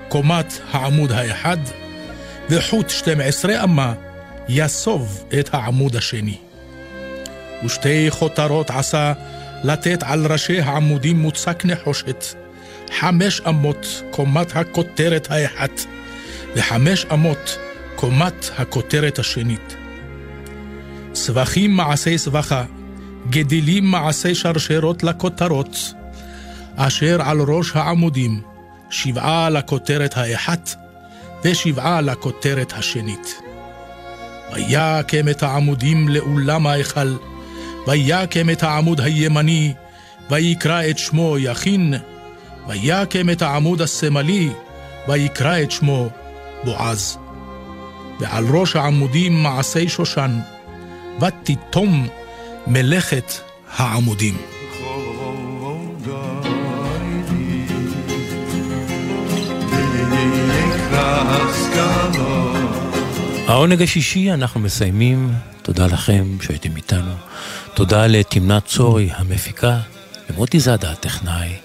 קומת 0.10 0.60
העמוד 0.72 1.12
האחד, 1.12 1.58
וחוט 2.50 2.90
שתים 2.90 3.22
עשרה 3.22 3.64
אמה 3.64 3.94
יסוב 4.50 5.24
את 5.40 5.50
העמוד 5.54 5.96
השני. 5.96 6.38
ושתי 7.66 8.08
חותרות 8.10 8.70
עשה 8.70 9.14
לתת 9.64 10.04
על 10.04 10.32
ראשי 10.32 10.62
העמודים 10.62 11.20
מוצק 11.20 11.66
נחושת, 11.66 12.26
חמש 13.00 13.42
אמות 13.50 14.02
קומת 14.12 14.56
הכותרת 14.56 15.28
האחת, 15.32 15.82
וחמש 16.56 17.06
אמות 17.14 17.58
קומת 18.06 18.50
הכותרת 18.58 19.20
השנית. 19.20 19.76
סבכים 21.16 21.72
מעשי 21.72 22.18
סבכה, 22.18 22.64
גדילים 23.30 23.86
מעשי 23.86 24.36
שרשרות 24.36 25.04
לכותרות, 25.04 25.94
אשר 26.76 27.22
על 27.22 27.42
ראש 27.42 27.72
העמודים, 27.76 28.42
שבעה 28.90 29.50
לכותרת 29.50 30.18
האחת, 30.18 30.76
ושבעה 31.44 32.02
לכותרת 32.02 32.74
השנית. 32.74 33.42
ויקם 34.54 35.30
את 35.30 35.44
העמודים 35.44 36.10
לאולם 36.10 36.68
ההיכל, 36.68 37.16
ויקם 37.88 38.50
את 38.50 38.64
העמוד 38.64 39.02
הימני, 39.02 39.74
ויקרא 40.30 40.90
את 40.90 40.98
שמו 40.98 41.36
יכין, 41.40 41.94
ויקם 42.68 43.30
את 43.30 43.42
העמוד 43.42 43.82
השמאלי, 43.82 44.50
ויקרא 45.08 45.62
את 45.62 45.72
שמו 45.72 46.10
בועז. 46.64 47.25
ועל 48.20 48.46
ראש 48.50 48.76
העמודים 48.76 49.44
מעשי 49.44 49.90
שושן, 49.90 50.40
ותיתום 51.22 52.08
מלאכת 52.68 53.34
העמודים. 53.78 54.38
העונג 63.48 63.82
השישי 63.82 64.32
אנחנו 64.32 64.60
מסיימים, 64.60 65.34
תודה 65.62 65.88
לכם 65.88 66.26
שהייתם 66.42 66.76
איתנו. 66.76 67.14
תודה 67.74 68.08
לתמנת 68.08 68.66
צורי 68.66 69.10
המפיקה, 69.16 69.80
למוטי 70.30 70.60
זאדה 70.60 70.92
הטכנאי. 70.92 71.65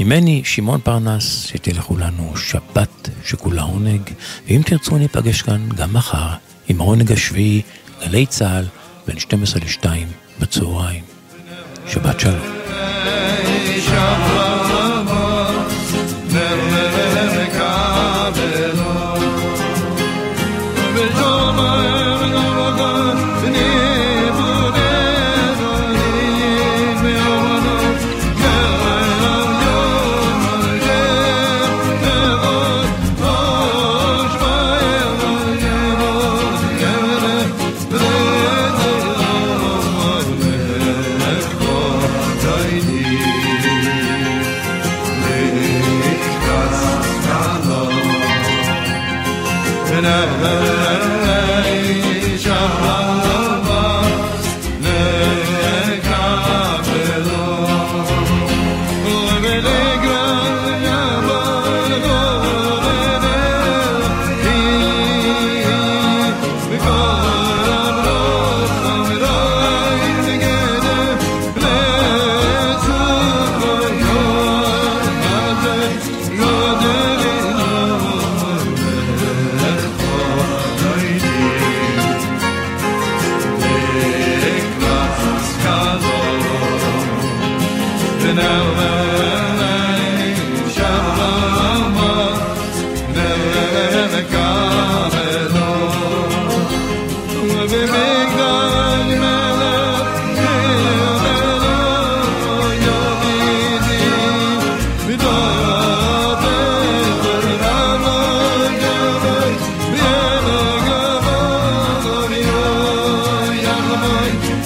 ממני, 0.00 0.42
שמעון 0.44 0.80
פרנס, 0.80 1.46
שתהיה 1.46 1.76
לכולנו 1.76 2.36
שבת 2.36 3.08
שכולה 3.24 3.62
עונג, 3.62 4.00
ואם 4.48 4.62
תרצו 4.64 4.98
ניפגש 4.98 5.42
כאן 5.42 5.68
גם 5.76 5.92
מחר 5.92 6.28
עם 6.68 6.80
העונג 6.80 7.12
השביעי, 7.12 7.62
גלי 8.00 8.26
צה"ל, 8.26 8.64
בין 9.06 9.18
12 9.18 9.62
ל-2 9.64 9.86
בצהריים. 10.40 11.02
שבת 11.88 12.20
שלום. 12.20 12.56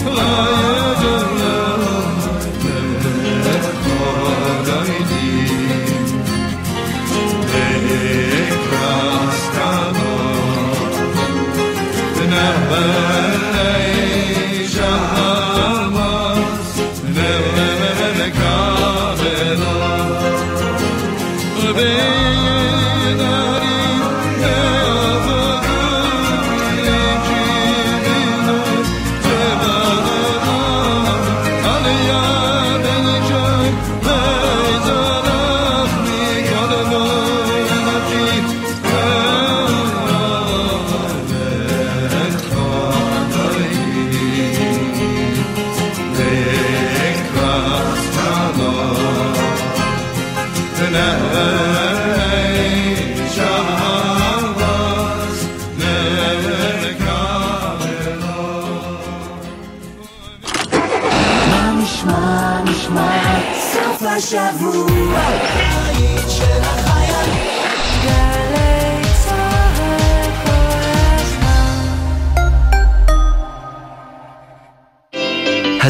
love. 0.05 0.70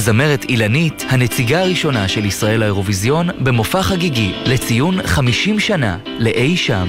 הזמרת 0.01 0.45
אילנית, 0.45 1.05
הנציגה 1.09 1.61
הראשונה 1.61 2.09
של 2.09 2.25
ישראל 2.25 2.61
לאירוויזיון, 2.61 3.29
במופע 3.39 3.83
חגיגי 3.83 4.33
לציון 4.45 5.07
50 5.07 5.61
שנה 5.61 5.99
לאי 6.19 6.57
שם. 6.57 6.89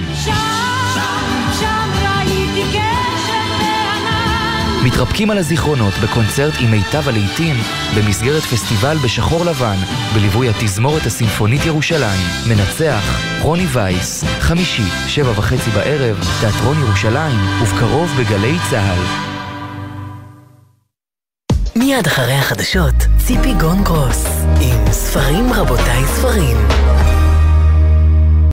מתרפקים 4.83 5.31
על 5.31 5.37
הזיכרונות 5.37 5.93
בקונצרט 6.03 6.53
עם 6.59 6.71
מיטב 6.71 7.09
הלעיתים 7.09 7.55
במסגרת 7.97 8.43
פסטיבל 8.43 8.97
בשחור 9.03 9.45
לבן 9.45 9.77
בליווי 10.13 10.49
התזמורת 10.49 11.05
הסימפונית 11.05 11.65
ירושלים. 11.65 12.21
מנצח 12.49 13.21
רוני 13.41 13.65
וייס, 13.65 14.23
חמישי, 14.39 15.07
שבע 15.07 15.31
וחצי 15.31 15.69
בערב, 15.69 16.19
תיאטרון 16.39 16.79
ירושלים, 16.79 17.39
ובקרוב 17.61 18.11
בגלי 18.19 18.55
צה"ל. 18.69 19.30
מיד 21.81 22.07
אחרי 22.07 22.33
החדשות, 22.33 22.93
ציפי 23.17 23.53
גון 23.53 23.83
גרוס, 23.83 24.25
עם 24.61 24.91
ספרים 24.91 25.53
רבותיי 25.53 26.07
ספרים. 26.07 26.57